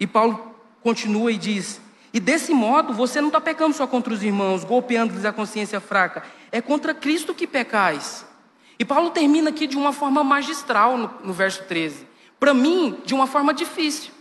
E 0.00 0.06
Paulo 0.06 0.54
continua 0.82 1.30
e 1.30 1.36
diz: 1.36 1.78
E 2.12 2.18
desse 2.18 2.54
modo 2.54 2.94
você 2.94 3.20
não 3.20 3.28
está 3.28 3.38
pecando 3.38 3.76
só 3.76 3.86
contra 3.86 4.14
os 4.14 4.22
irmãos, 4.22 4.64
golpeando-lhes 4.64 5.26
a 5.26 5.32
consciência 5.32 5.78
fraca, 5.78 6.24
é 6.50 6.62
contra 6.62 6.94
Cristo 6.94 7.34
que 7.34 7.46
pecais. 7.46 8.24
E 8.78 8.84
Paulo 8.84 9.10
termina 9.10 9.50
aqui 9.50 9.66
de 9.66 9.76
uma 9.76 9.92
forma 9.92 10.24
magistral 10.24 10.96
no, 10.96 11.10
no 11.22 11.32
verso 11.34 11.64
13. 11.64 12.06
Para 12.40 12.54
mim, 12.54 12.98
de 13.04 13.12
uma 13.12 13.26
forma 13.26 13.52
difícil, 13.52 14.12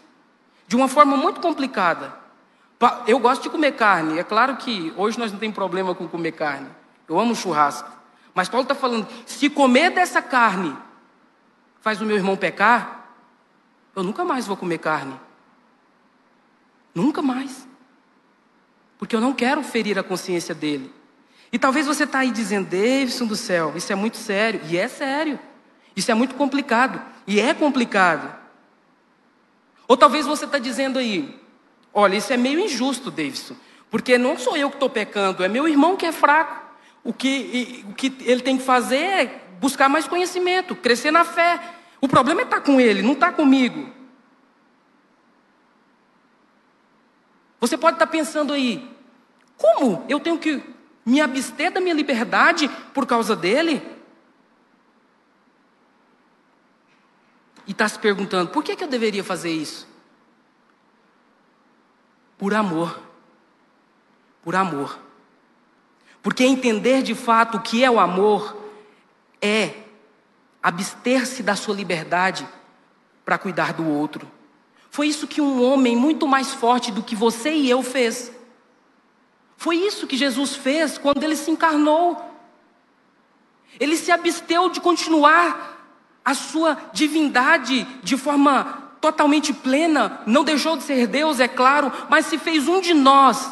de 0.68 0.76
uma 0.76 0.90
forma 0.90 1.16
muito 1.16 1.40
complicada. 1.40 2.14
Eu 3.08 3.20
gosto 3.20 3.44
de 3.44 3.50
comer 3.50 3.72
carne, 3.72 4.20
é 4.20 4.24
claro 4.24 4.58
que 4.58 4.94
hoje 4.98 5.18
nós 5.18 5.32
não 5.32 5.40
temos 5.40 5.56
problema 5.56 5.96
com 5.96 6.08
comer 6.10 6.34
carne. 6.34 6.68
Eu 7.08 7.20
amo 7.20 7.36
churrasco. 7.36 7.90
Mas 8.34 8.50
Paulo 8.50 8.64
está 8.64 8.76
falando: 8.76 9.08
se 9.26 9.50
comer 9.50 9.92
dessa 9.92 10.22
carne 10.22 10.76
faz 11.82 12.02
o 12.02 12.06
meu 12.06 12.16
irmão 12.16 12.36
pecar, 12.36 13.10
eu 13.96 14.04
nunca 14.04 14.24
mais 14.24 14.46
vou 14.46 14.58
comer 14.58 14.78
carne. 14.78 15.20
Nunca 16.94 17.22
mais. 17.22 17.68
Porque 18.98 19.16
eu 19.16 19.22
não 19.22 19.34
quero 19.34 19.64
ferir 19.64 19.98
a 19.98 20.04
consciência 20.04 20.54
dele. 20.54 20.94
E 21.52 21.58
talvez 21.58 21.86
você 21.88 22.04
está 22.04 22.20
aí 22.20 22.32
dizendo, 22.32 22.70
Davidson 22.70 23.26
do 23.26 23.36
céu, 23.36 23.74
isso 23.76 23.92
é 23.92 23.96
muito 23.96 24.18
sério. 24.18 24.62
E 24.66 24.78
é 24.78 24.88
sério. 24.88 25.40
Isso 25.96 26.12
é 26.12 26.14
muito 26.14 26.36
complicado. 26.36 27.02
E 27.26 27.40
é 27.40 27.54
complicado. 27.54 28.36
Ou 29.88 29.96
talvez 29.96 30.26
você 30.26 30.46
está 30.46 30.60
dizendo 30.60 31.00
aí, 31.00 31.40
olha, 31.94 32.18
isso 32.18 32.34
é 32.34 32.38
meio 32.38 32.60
injusto, 32.60 33.10
Davidson. 33.10 33.56
Porque 33.90 34.18
não 34.18 34.38
sou 34.38 34.58
eu 34.58 34.70
que 34.70 34.76
estou 34.76 34.90
pecando, 34.90 35.44
é 35.44 35.48
meu 35.48 35.68
irmão 35.68 35.96
que 35.96 36.06
é 36.06 36.12
fraco. 36.12 36.67
O 37.08 37.14
que, 37.14 37.86
o 37.90 37.94
que 37.94 38.14
ele 38.26 38.42
tem 38.42 38.58
que 38.58 38.66
fazer 38.66 38.98
é 38.98 39.42
buscar 39.62 39.88
mais 39.88 40.10
conhecimento, 40.10 40.76
crescer 40.76 41.10
na 41.10 41.24
fé. 41.24 41.58
O 42.02 42.08
problema 42.10 42.42
é 42.42 42.44
estar 42.44 42.58
tá 42.58 42.62
com 42.62 42.82
ele, 42.82 43.02
não 43.02 43.14
está 43.14 43.32
comigo. 43.32 43.90
Você 47.62 47.78
pode 47.78 47.96
estar 47.96 48.08
pensando 48.08 48.52
aí, 48.52 48.94
como 49.56 50.06
eu 50.10 50.20
tenho 50.20 50.38
que 50.38 50.62
me 51.06 51.22
abster 51.22 51.72
da 51.72 51.80
minha 51.80 51.96
liberdade 51.96 52.68
por 52.94 53.06
causa 53.06 53.38
dele? 53.38 53.82
E 57.66 57.72
está 57.72 57.88
se 57.88 57.98
perguntando, 58.00 58.52
por 58.52 58.66
que, 58.66 58.76
que 58.76 58.84
eu 58.84 58.90
deveria 58.90 59.24
fazer 59.24 59.52
isso? 59.52 59.88
Por 62.38 62.54
amor. 62.54 63.00
Por 64.44 64.58
amor. 64.58 65.07
Porque 66.22 66.44
entender 66.44 67.02
de 67.04 67.16
fato 67.16 67.58
o 67.58 67.62
que 67.62 67.84
é 67.84 67.90
o 67.90 68.00
amor 68.00 68.58
é 69.42 69.74
abster-se 70.62 71.44
da 71.44 71.56
sua 71.56 71.76
liberdade 71.76 72.48
para 73.24 73.38
cuidar 73.38 73.74
do 73.74 73.88
outro. 73.88 74.30
Foi 74.90 75.08
isso 75.08 75.28
que 75.28 75.42
um 75.42 75.64
homem 75.64 75.96
muito 75.96 76.28
mais 76.28 76.54
forte 76.54 76.92
do 76.92 77.04
que 77.04 77.16
você 77.16 77.52
e 77.52 77.70
eu 77.70 77.84
fez. 77.84 78.32
Foi 79.56 79.76
isso 79.76 80.08
que 80.08 80.18
Jesus 80.18 80.56
fez 80.56 80.98
quando 80.98 81.24
ele 81.24 81.36
se 81.36 81.52
encarnou. 81.52 82.24
Ele 83.80 83.96
se 83.96 84.12
absteu 84.12 84.70
de 84.70 84.82
continuar 84.82 85.78
a 86.24 86.34
sua 86.34 86.78
divindade 86.92 87.86
de 88.04 88.18
forma 88.18 88.84
totalmente 89.00 89.54
plena, 89.54 90.22
não 90.26 90.44
deixou 90.44 90.76
de 90.76 90.84
ser 90.84 91.08
Deus, 91.08 91.40
é 91.40 91.48
claro, 91.48 91.92
mas 92.10 92.26
se 92.26 92.38
fez 92.38 92.68
um 92.68 92.82
de 92.82 92.94
nós, 92.94 93.50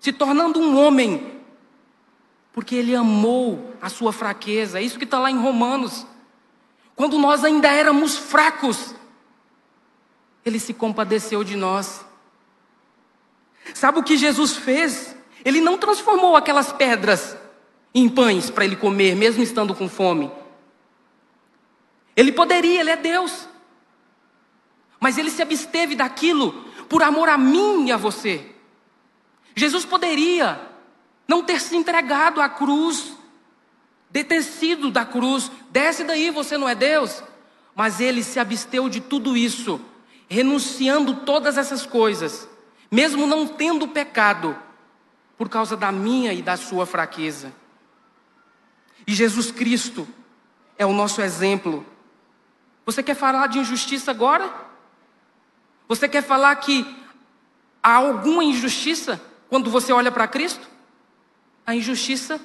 se 0.00 0.12
tornando 0.12 0.58
um 0.58 0.76
homem, 0.76 1.35
porque 2.56 2.74
ele 2.74 2.96
amou 2.96 3.76
a 3.82 3.90
sua 3.90 4.14
fraqueza, 4.14 4.80
é 4.80 4.82
isso 4.82 4.96
que 4.96 5.04
está 5.04 5.18
lá 5.18 5.30
em 5.30 5.38
Romanos. 5.38 6.06
Quando 6.94 7.18
nós 7.18 7.44
ainda 7.44 7.68
éramos 7.68 8.16
fracos, 8.16 8.94
ele 10.42 10.58
se 10.58 10.72
compadeceu 10.72 11.44
de 11.44 11.54
nós. 11.54 12.02
Sabe 13.74 13.98
o 13.98 14.02
que 14.02 14.16
Jesus 14.16 14.56
fez? 14.56 15.14
Ele 15.44 15.60
não 15.60 15.76
transformou 15.76 16.34
aquelas 16.34 16.72
pedras 16.72 17.36
em 17.94 18.08
pães 18.08 18.48
para 18.48 18.64
ele 18.64 18.76
comer, 18.76 19.14
mesmo 19.14 19.42
estando 19.42 19.74
com 19.74 19.86
fome. 19.86 20.32
Ele 22.16 22.32
poderia, 22.32 22.80
ele 22.80 22.90
é 22.90 22.96
Deus. 22.96 23.46
Mas 24.98 25.18
ele 25.18 25.30
se 25.30 25.42
absteve 25.42 25.94
daquilo 25.94 26.52
por 26.88 27.02
amor 27.02 27.28
a 27.28 27.36
mim 27.36 27.88
e 27.88 27.92
a 27.92 27.98
você. 27.98 28.50
Jesus 29.54 29.84
poderia 29.84 30.74
não 31.26 31.42
ter 31.42 31.60
se 31.60 31.76
entregado 31.76 32.40
à 32.40 32.48
cruz, 32.48 33.12
de 34.10 34.24
ter 34.24 34.42
sido 34.42 34.90
da 34.90 35.04
cruz, 35.04 35.50
desce 35.70 36.04
daí, 36.04 36.30
você 36.30 36.56
não 36.56 36.68
é 36.68 36.74
Deus. 36.74 37.22
Mas 37.74 38.00
ele 38.00 38.22
se 38.22 38.38
absteu 38.38 38.88
de 38.88 39.00
tudo 39.00 39.36
isso 39.36 39.80
renunciando 40.28 41.14
todas 41.14 41.56
essas 41.56 41.86
coisas, 41.86 42.48
mesmo 42.90 43.26
não 43.26 43.46
tendo 43.46 43.88
pecado, 43.88 44.56
por 45.38 45.48
causa 45.48 45.76
da 45.76 45.92
minha 45.92 46.32
e 46.32 46.42
da 46.42 46.56
sua 46.56 46.86
fraqueza. 46.86 47.52
E 49.06 49.14
Jesus 49.14 49.50
Cristo 49.50 50.06
é 50.78 50.84
o 50.84 50.92
nosso 50.92 51.20
exemplo. 51.20 51.86
Você 52.84 53.02
quer 53.02 53.14
falar 53.14 53.46
de 53.48 53.58
injustiça 53.58 54.10
agora? 54.10 54.52
Você 55.88 56.08
quer 56.08 56.22
falar 56.22 56.56
que 56.56 56.84
há 57.82 57.94
alguma 57.94 58.42
injustiça 58.42 59.20
quando 59.48 59.70
você 59.70 59.92
olha 59.92 60.10
para 60.10 60.26
Cristo? 60.26 60.66
A 61.66 61.74
injustiça 61.74 62.40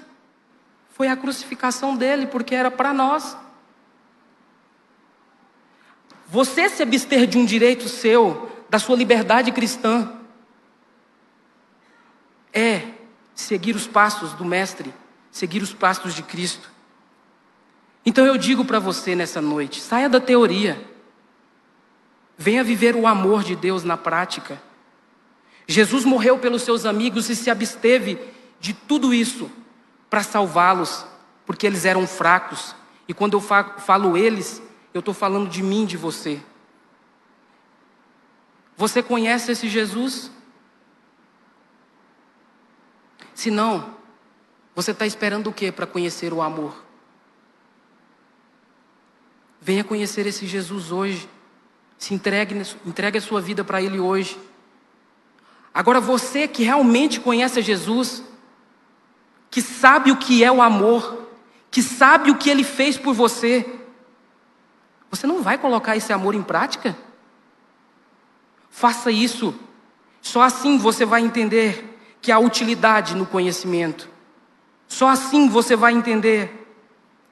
foi 0.90 1.08
a 1.08 1.16
crucificação 1.16 1.96
dele, 1.96 2.26
porque 2.26 2.56
era 2.56 2.72
para 2.72 2.94
nós. 2.94 3.38
Você 6.28 6.68
se 6.70 6.82
abster 6.82 7.28
de 7.28 7.38
um 7.38 7.46
direito 7.46 7.88
seu, 7.88 8.50
da 8.70 8.80
sua 8.80 8.96
liberdade 8.96 9.52
cristã, 9.52 10.12
é 12.54 12.94
seguir 13.36 13.76
os 13.76 13.86
passos 13.86 14.34
do 14.34 14.44
Mestre, 14.44 14.94
seguir 15.30 15.62
os 15.62 15.74
passos 15.74 16.14
de 16.14 16.24
Cristo. 16.24 16.72
Então 18.06 18.26
eu 18.26 18.38
digo 18.38 18.66
para 18.66 18.80
você 18.80 19.16
nessa 19.16 19.42
noite: 19.42 19.82
saia 19.82 20.10
da 20.10 20.20
teoria, 20.20 20.84
venha 22.38 22.64
viver 22.64 22.96
o 22.96 23.06
amor 23.06 23.44
de 23.44 23.56
Deus 23.56 23.84
na 23.84 23.98
prática. 23.98 24.62
Jesus 25.68 26.04
morreu 26.06 26.40
pelos 26.40 26.64
seus 26.64 26.86
amigos 26.86 27.30
e 27.30 27.36
se 27.36 27.50
absteve 27.50 28.20
de 28.62 28.74
tudo 28.74 29.12
isso 29.14 29.52
para 30.08 30.24
salvá-los, 30.24 31.06
porque 31.46 31.66
eles 31.66 31.84
eram 31.84 32.06
fracos. 32.06 32.76
E 33.08 33.14
quando 33.14 33.34
eu 33.34 33.42
falo 33.42 34.16
eles, 34.16 34.62
eu 34.94 35.00
estou 35.00 35.14
falando 35.14 35.50
de 35.50 35.64
mim, 35.64 35.84
de 35.86 35.98
você. 35.98 36.40
Você 38.78 39.02
conhece 39.02 39.52
esse 39.52 39.68
Jesus? 39.68 40.32
Se 43.34 43.50
não, 43.50 43.96
você 44.76 44.92
está 44.92 45.06
esperando 45.06 45.48
o 45.48 45.54
que 45.54 45.72
para 45.72 45.88
conhecer 45.88 46.32
o 46.32 46.42
amor? 46.42 46.86
Venha 49.60 49.84
conhecer 49.84 50.28
esse 50.28 50.46
Jesus 50.46 50.92
hoje. 50.92 51.28
Se 51.98 52.14
entregue, 52.14 52.56
entregue 52.86 53.18
a 53.18 53.22
sua 53.22 53.42
vida 53.42 53.64
para 53.64 53.82
Ele 53.82 54.00
hoje. 54.00 54.40
Agora, 55.74 56.00
você 56.00 56.48
que 56.48 56.64
realmente 56.64 57.20
conhece 57.20 57.62
Jesus, 57.62 58.24
que 59.52 59.62
sabe 59.62 60.12
o 60.12 60.18
que 60.18 60.44
é 60.44 60.52
o 60.52 60.62
amor, 60.62 61.28
que 61.70 61.84
sabe 61.84 62.32
o 62.32 62.38
que 62.38 62.50
Ele 62.50 62.64
fez 62.64 62.98
por 62.98 63.14
você, 63.14 63.70
você 65.12 65.28
não 65.28 65.44
vai 65.44 65.58
colocar 65.58 65.98
esse 65.98 66.14
amor 66.14 66.34
em 66.34 66.42
prática? 66.42 66.98
Faça 68.70 69.12
isso. 69.12 69.54
Só 70.22 70.42
assim 70.42 70.78
você 70.78 71.06
vai 71.06 71.22
entender 71.22 72.00
que 72.22 72.32
há 72.32 72.40
utilidade 72.40 73.14
no 73.14 73.26
conhecimento. 73.26 74.08
Só 74.88 75.10
assim 75.10 75.50
você 75.50 75.76
vai 75.76 75.94
entender 75.94 76.66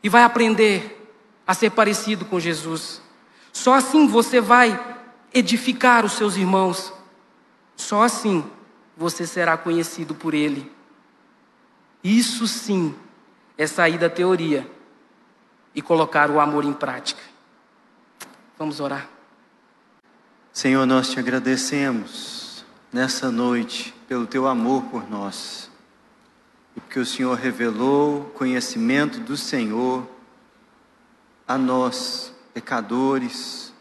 e 0.04 0.10
vai 0.10 0.24
aprender 0.24 1.10
a 1.48 1.54
ser 1.54 1.72
parecido 1.72 2.26
com 2.26 2.38
Jesus. 2.38 3.02
Só 3.54 3.76
assim 3.76 4.08
você 4.08 4.42
vai 4.42 4.78
edificar 5.34 6.04
os 6.04 6.14
seus 6.14 6.36
irmãos. 6.36 6.92
Só 7.78 8.04
assim 8.04 8.44
você 8.98 9.26
será 9.26 9.56
conhecido 9.56 10.14
por 10.14 10.34
Ele. 10.34 10.70
Isso 12.04 12.48
sim 12.48 12.96
é 13.58 13.68
sair 13.68 13.98
da 13.98 14.10
teoria 14.10 14.70
e 15.76 15.82
colocar 15.82 16.32
o 16.32 16.40
amor 16.40 16.64
em 16.64 16.74
prática. 16.74 17.22
Vamos 18.58 18.80
orar. 18.80 19.08
Senhor, 20.52 20.86
nós 20.86 21.10
te 21.10 21.20
agradecemos 21.20 22.66
nessa 22.92 23.32
noite 23.32 23.94
pelo 24.08 24.26
teu 24.26 24.48
amor 24.48 24.84
por 24.84 25.10
nós. 25.10 25.70
E 26.76 26.80
porque 26.80 27.00
o 27.00 27.06
Senhor 27.06 27.38
revelou 27.38 28.22
o 28.22 28.26
conhecimento 28.32 29.20
do 29.20 29.38
Senhor 29.38 30.08
a 31.48 31.58
nós, 31.58 32.34
pecadores. 32.54 33.74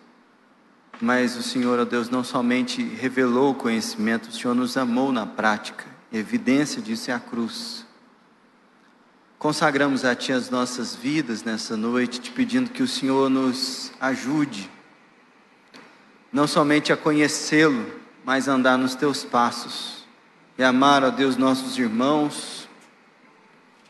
Mas 1.00 1.36
o 1.36 1.42
Senhor, 1.42 1.78
ó 1.78 1.84
Deus, 1.84 2.10
não 2.10 2.22
somente 2.22 2.82
revelou 2.82 3.52
o 3.52 3.54
conhecimento, 3.54 4.28
o 4.28 4.32
Senhor 4.32 4.54
nos 4.54 4.76
amou 4.76 5.10
na 5.12 5.26
prática. 5.26 5.84
evidência 6.12 6.82
disso 6.82 7.10
é 7.10 7.14
a 7.14 7.20
cruz. 7.20 7.87
Consagramos 9.38 10.04
a 10.04 10.16
Ti 10.16 10.32
as 10.32 10.50
nossas 10.50 10.96
vidas 10.96 11.44
nessa 11.44 11.76
noite, 11.76 12.20
te 12.20 12.32
pedindo 12.32 12.70
que 12.70 12.82
o 12.82 12.88
Senhor 12.88 13.30
nos 13.30 13.92
ajude, 14.00 14.68
não 16.32 16.48
somente 16.48 16.92
a 16.92 16.96
conhecê-lo, 16.96 17.86
mas 18.24 18.48
a 18.48 18.52
andar 18.54 18.76
nos 18.76 18.96
Teus 18.96 19.22
passos, 19.22 20.04
e 20.58 20.64
amar, 20.64 21.04
ó 21.04 21.10
Deus, 21.10 21.36
nossos 21.36 21.78
irmãos, 21.78 22.68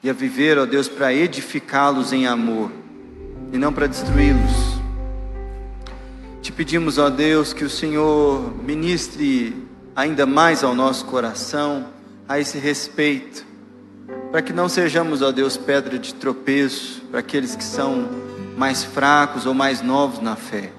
e 0.03 0.11
a 0.11 0.13
viver, 0.13 0.59
ó 0.59 0.67
Deus, 0.67 0.87
para 0.87 1.15
edificá-los 1.15 2.13
em 2.13 2.27
amor, 2.27 2.71
e 3.51 3.57
não 3.57 3.73
para 3.73 3.87
destruí-los. 3.87 4.79
Te 6.43 6.53
pedimos, 6.53 6.99
ó 6.99 7.09
Deus, 7.09 7.55
que 7.55 7.65
o 7.65 7.71
Senhor 7.71 8.55
ministre 8.63 9.67
ainda 9.97 10.27
mais 10.27 10.63
ao 10.63 10.75
nosso 10.75 11.07
coração 11.07 11.89
a 12.29 12.39
esse 12.39 12.59
respeito 12.59 13.48
para 14.31 14.43
que 14.43 14.53
não 14.53 14.69
sejamos, 14.69 15.23
ó 15.23 15.33
Deus, 15.33 15.57
pedra 15.57 15.99
de 15.99 16.15
tropeço 16.15 17.03
para 17.11 17.21
aqueles 17.21 17.57
que 17.57 17.65
são 17.65 18.09
mais 18.57 18.85
fracos 18.85 19.47
ou 19.47 19.55
mais 19.55 19.81
novos 19.81 20.21
na 20.21 20.37
fé. 20.37 20.71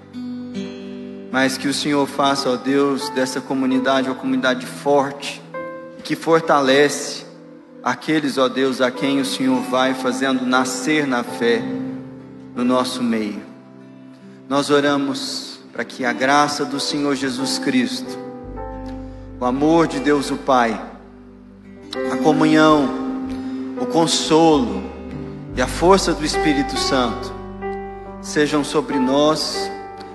Mas 1.32 1.58
que 1.58 1.68
o 1.68 1.74
Senhor 1.74 2.08
faça, 2.08 2.50
ó 2.50 2.56
Deus, 2.56 3.10
dessa 3.10 3.42
comunidade 3.42 4.10
uma 4.10 4.16
comunidade 4.16 4.66
forte, 4.66 5.42
que 6.04 6.16
fortalece 6.16 7.26
aqueles, 7.84 8.38
ó 8.38 8.48
Deus, 8.48 8.82
a 8.82 8.92
quem 8.92 9.20
o 9.20 9.26
Senhor 9.26 9.62
vai 9.62 9.94
fazendo 9.94 10.46
nascer 10.46 11.08
na 11.08 11.24
fé 11.24 11.62
no 12.56 12.64
nosso 12.64 13.02
meio. 13.02 13.42
Nós 14.48 14.70
oramos 14.70 15.60
para 15.72 15.84
que 15.84 16.04
a 16.04 16.12
graça 16.12 16.66
do 16.66 16.80
Senhor 16.80 17.16
Jesus 17.16 17.58
Cristo, 17.58 18.18
o 19.40 19.46
amor 19.46 19.88
de 19.88 20.00
Deus 20.00 20.30
o 20.30 20.36
Pai, 20.36 20.80
a 22.12 22.18
comunhão, 22.18 23.09
o 23.80 23.86
consolo 23.86 24.84
e 25.56 25.62
a 25.62 25.68
força 25.68 26.14
do 26.14 26.26
Espírito 26.26 26.78
Santo 26.78 27.34
sejam 28.22 28.64
sobre 28.64 28.98
nós 28.98 29.72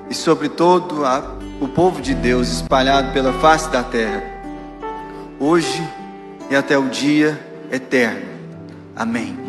e 0.08 0.14
sobre 0.14 0.48
todo 0.48 1.04
a, 1.04 1.36
o 1.60 1.68
povo 1.68 2.00
de 2.00 2.14
Deus 2.14 2.48
espalhado 2.48 3.12
pela 3.12 3.32
face 3.34 3.70
da 3.70 3.82
terra, 3.82 4.22
hoje 5.40 5.82
e 6.50 6.56
até 6.56 6.78
o 6.78 6.88
dia 6.88 7.38
eterno. 7.70 8.26
Amém. 8.94 9.43